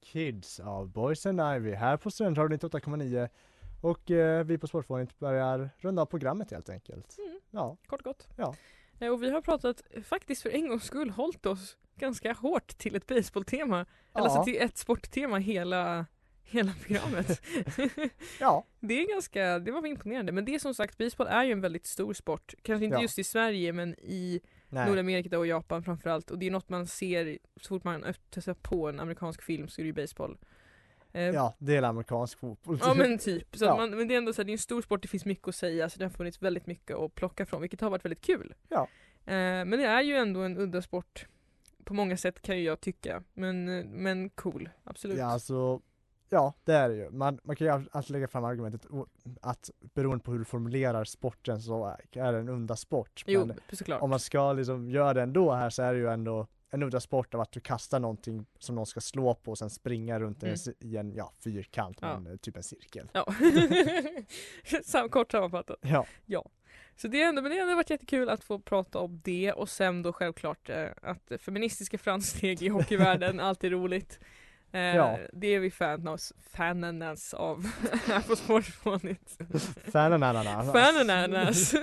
Kids 0.01 0.61
av 0.61 0.89
Boys 0.89 1.27
and 1.27 1.41
Ivy 1.57 1.73
här 1.75 1.97
på 1.97 2.11
Studentradion 2.11 2.59
98,9 2.59 3.29
och 3.81 4.11
eh, 4.11 4.45
vi 4.45 4.59
på 4.59 4.67
Sportfånigt 4.67 5.19
börjar 5.19 5.71
runda 5.79 6.03
av 6.03 6.07
programmet 6.07 6.51
helt 6.51 6.69
enkelt. 6.69 7.19
Mm. 7.19 7.41
Ja, 7.51 7.77
Kort 7.87 8.03
gott. 8.03 8.29
Ja. 8.37 8.55
Eh, 9.01 9.09
Och 9.13 9.23
vi 9.23 9.31
har 9.31 9.41
pratat, 9.43 9.83
eh, 9.91 10.03
faktiskt 10.03 10.43
för 10.43 10.51
en 10.51 10.69
gångs 10.69 10.85
skull, 10.85 11.11
hållit 11.11 11.47
oss 11.47 11.77
ganska 11.97 12.33
hårt 12.33 12.67
till 12.79 12.97
ett 12.97 13.07
baseballtema. 13.07 13.77
Eller 13.79 13.87
ja, 14.13 14.21
alltså 14.21 14.45
till 14.45 14.57
ett 14.61 14.77
sporttema 14.79 15.39
hela, 15.39 16.07
hela 16.53 16.73
programmet. 16.87 17.43
ja, 18.41 18.67
det 18.81 18.95
är 19.03 19.09
ganska, 19.09 19.59
det 19.59 19.71
var 19.71 19.87
imponerande. 19.87 20.33
Men 20.33 20.45
det 20.45 20.55
är 20.55 20.59
som 20.59 20.75
sagt, 20.75 20.99
baseball 20.99 21.27
är 21.27 21.45
ju 21.45 21.53
en 21.53 21.61
väldigt 21.61 21.87
stor 21.87 22.15
sport. 22.15 22.55
Kanske 22.63 22.85
inte 22.85 22.97
Ja. 22.97 23.03
just 23.03 23.19
i 23.19 23.25
Sverige 23.25 23.73
men 23.73 23.95
i 23.99 24.41
nej, 24.69 24.89
Nordamerika 24.89 25.39
och 25.39 25.47
Japan 25.47 25.83
framförallt. 25.83 26.31
Och 26.31 26.39
det 26.39 26.47
är 26.47 26.51
något 26.51 26.69
man 26.69 26.87
ser 26.87 27.39
så 27.61 27.69
fort 27.69 27.85
man 27.85 28.05
öppnar 28.05 28.55
på 28.55 28.89
en 28.89 29.01
amerikansk 29.01 29.43
film 29.43 29.69
så 29.69 29.81
är 29.81 29.83
det 29.83 29.87
ju 29.87 29.93
baseball. 29.93 30.39
Eh, 31.13 31.23
ja, 31.23 31.55
det 31.59 31.77
är 31.77 31.83
amerikansk 31.83 32.39
fotboll. 32.39 32.79
Ja 32.81 32.95
men 32.95 33.19
typ, 33.19 33.57
så 33.57 33.65
Ja. 33.65 33.77
man, 33.77 33.91
men 33.91 34.09
det 34.09 34.15
är 34.15 34.19
ändå 34.19 34.33
så 34.33 34.43
här, 34.43 34.45
det 34.45 34.51
är 34.51 34.55
en 34.55 34.59
stor 34.59 34.83
sport, 34.83 35.03
det 35.03 35.09
finns 35.09 35.25
mycket 35.25 35.49
att 35.49 35.55
säga 35.55 35.91
så 35.91 35.99
det 35.99 36.05
har 36.05 36.11
funnits 36.11 36.43
väldigt 36.43 36.67
mycket 36.67 36.97
att 36.97 37.15
plocka 37.15 37.47
från 37.47 37.61
vilket 37.61 37.81
har 37.81 37.91
varit 37.91 38.05
väldigt 38.05 38.21
kul. 38.25 38.55
Ja. 38.69 38.89
Eh, 39.27 39.35
men 39.65 39.71
det 39.71 39.85
är 39.85 40.03
ju 40.03 40.17
ändå 40.17 40.41
en 40.41 40.59
udda 40.59 40.83
sport 40.83 41.27
på 41.85 41.95
många 41.95 42.17
sätt 42.17 42.43
kan 42.43 42.59
ju 42.59 42.65
jag 42.65 42.81
tycka. 42.81 43.23
Men, 43.35 43.69
eh, 43.69 43.85
men 43.85 44.31
cool, 44.31 44.69
absolut. 44.85 45.19
Ja, 45.19 45.27
alltså, 45.27 45.81
ja 46.33 46.55
det 46.65 46.73
är 46.75 46.89
det 46.89 46.95
ju. 46.95 47.11
Man, 47.11 47.39
man 47.45 47.57
kan 47.57 47.67
ju 47.67 47.73
all- 47.73 47.89
alltid 47.93 48.11
lägga 48.13 48.29
fram 48.29 48.45
argumentet 48.45 48.87
att 49.41 49.71
beroende 49.95 50.25
på 50.25 50.33
hur 50.33 50.39
du 50.39 50.45
formulerar 50.45 51.05
sporten 51.05 51.61
så 51.63 51.97
är- 52.15 52.33
det 52.33 52.39
en 52.39 52.49
udda 52.49 52.77
sport. 52.77 53.25
jo, 53.27 53.45
Men 53.47 53.61
såklart. 53.73 54.03
om 54.03 54.11
man 54.11 54.21
ska 54.21 54.53
liksom 54.53 54.91
göra 54.91 55.15
det 55.15 55.23
ändå 55.23 55.53
här 55.53 55.71
så 55.71 55.83
är 55.83 55.93
det 55.95 55.99
ju 56.01 56.09
ändå 56.09 56.47
en 56.71 56.83
udda 56.83 57.01
sport 57.01 57.35
av 57.35 57.41
att 57.41 57.53
du 57.53 57.61
kastar 57.61 58.01
någonting 58.01 58.47
som 58.59 58.75
någon 58.75 58.87
ska 58.87 59.01
slå 59.01 59.35
på 59.35 59.51
och 59.51 59.59
sen 59.59 59.71
springa 59.71 60.21
runt 60.21 60.43
Mm. 60.43 60.57
i 60.81 60.97
en 60.97 61.13
ja, 61.15 61.33
fyrkant, 61.45 61.99
Ja. 62.01 62.19
men 62.21 62.33
eh, 62.33 62.37
typ 62.39 62.57
en 62.57 62.63
cirkel. 62.63 63.09
Ja. 63.13 63.27
Sam, 64.85 65.09
kort 65.09 65.33
sammanfattat. 65.33 65.77
Ja, 66.27 66.45
Så 66.97 67.09
det, 67.09 67.23
är 67.23 67.29
ändå, 67.29 67.43
men 67.43 67.51
det 67.51 67.57
har 67.57 67.63
ändå 67.63 67.75
varit 67.77 67.91
jättekul 67.91 68.29
att 68.29 68.45
få 68.45 68.59
prata 68.59 68.99
om 68.99 69.21
det 69.25 69.53
och 69.53 69.69
sen 69.69 70.03
då 70.03 70.13
självklart 70.13 70.69
eh, 70.69 70.87
att 71.03 71.33
feministiska 71.41 71.99
framsteg 71.99 72.63
i 72.63 72.69
hockeyvärlden, 72.69 73.41
alltid 73.51 73.73
roligt. 73.73 74.21
Eh, 74.73 74.81
Ja. 74.97 75.19
Det 75.33 75.47
är 75.55 75.61
vi 75.61 75.71
fananas, 75.71 76.33
fananas 76.53 77.35
av 77.35 77.67
här 78.07 78.21
på 78.21 78.37
Sportfånigt. 78.37 79.39
fanen 79.93 80.23
ananas. 80.23 80.73
Fananas! 80.73 81.75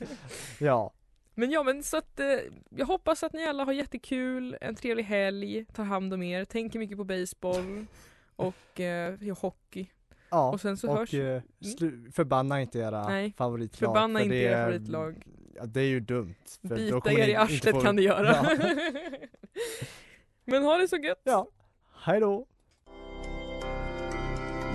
Ja, 0.60 0.92
men 1.34 1.50
ja 1.50 1.62
men 1.62 1.82
så 1.82 1.96
att 1.96 2.20
eh, 2.20 2.26
jag 2.70 2.86
hoppas 2.86 3.22
att 3.22 3.32
ni 3.32 3.44
alla 3.46 3.64
har 3.64 3.72
jättekul, 3.72 4.56
en 4.60 4.74
trevlig 4.74 5.04
helg, 5.04 5.64
tar 5.64 5.84
hand 5.84 6.14
om 6.14 6.22
er, 6.22 6.44
tänker 6.44 6.78
mycket 6.78 6.96
på 6.96 7.04
baseball 7.04 7.86
och 8.36 8.80
eh, 8.80 9.36
hockey. 9.40 9.86
ja. 10.30 10.50
Och 10.52 10.60
sen 10.60 10.76
så 10.76 10.90
och 10.90 10.98
hörs 10.98 11.14
eh, 11.14 11.42
slu- 11.60 12.12
förbanna 12.12 12.60
inte 12.60 12.78
era 12.78 13.08
Nej, 13.08 13.34
favritlag. 13.38 13.88
Förbanna 13.94 14.18
för 14.18 14.24
inte 14.24 14.36
det 14.36 14.42
era 14.42 14.64
favoritlag. 14.64 15.22
Ja, 15.54 15.66
det 15.66 15.80
är 15.80 15.84
ju 15.86 16.00
dumt. 16.00 16.34
Bita 16.62 17.12
er 17.12 17.28
i 17.28 17.34
arslet 17.36 17.74
få- 17.74 17.80
kan 17.80 17.96
du 17.96 18.02
göra. 18.02 18.26
Ja. 18.34 18.56
Men 20.44 20.62
ha 20.62 20.76
det 20.76 20.88
så 20.88 20.96
gött! 20.96 21.20
ja, 21.24 21.48
hej 22.08 22.20
då! 22.20 22.44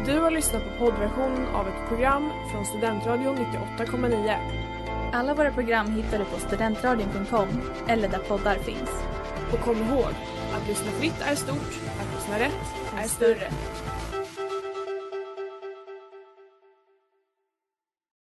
Du 0.05 0.19
har 0.19 0.31
lyssnat 0.31 0.63
på 0.63 0.85
poddversion 0.85 1.45
av 1.45 1.67
ett 1.67 1.87
program 1.87 2.29
från 2.51 2.65
Studentradion 2.65 3.37
98,9. 3.37 4.35
Alla 5.13 5.33
våra 5.33 5.51
program 5.51 5.87
hittar 5.91 6.19
du 6.19 6.25
på 6.25 6.39
studentradion.com 6.39 7.47
eller 7.87 8.09
där 8.09 8.19
poddar 8.19 8.55
finns. 8.55 8.89
Och 9.53 9.59
kom 9.59 9.77
ihåg, 9.77 10.13
att 10.53 10.67
lyssna 10.67 10.91
fritt 10.91 11.21
är 11.21 11.35
stort, 11.35 11.79
att 11.99 12.15
lyssna 12.15 12.39
rätt 12.39 12.73
är 12.97 13.07
större. 13.07 13.51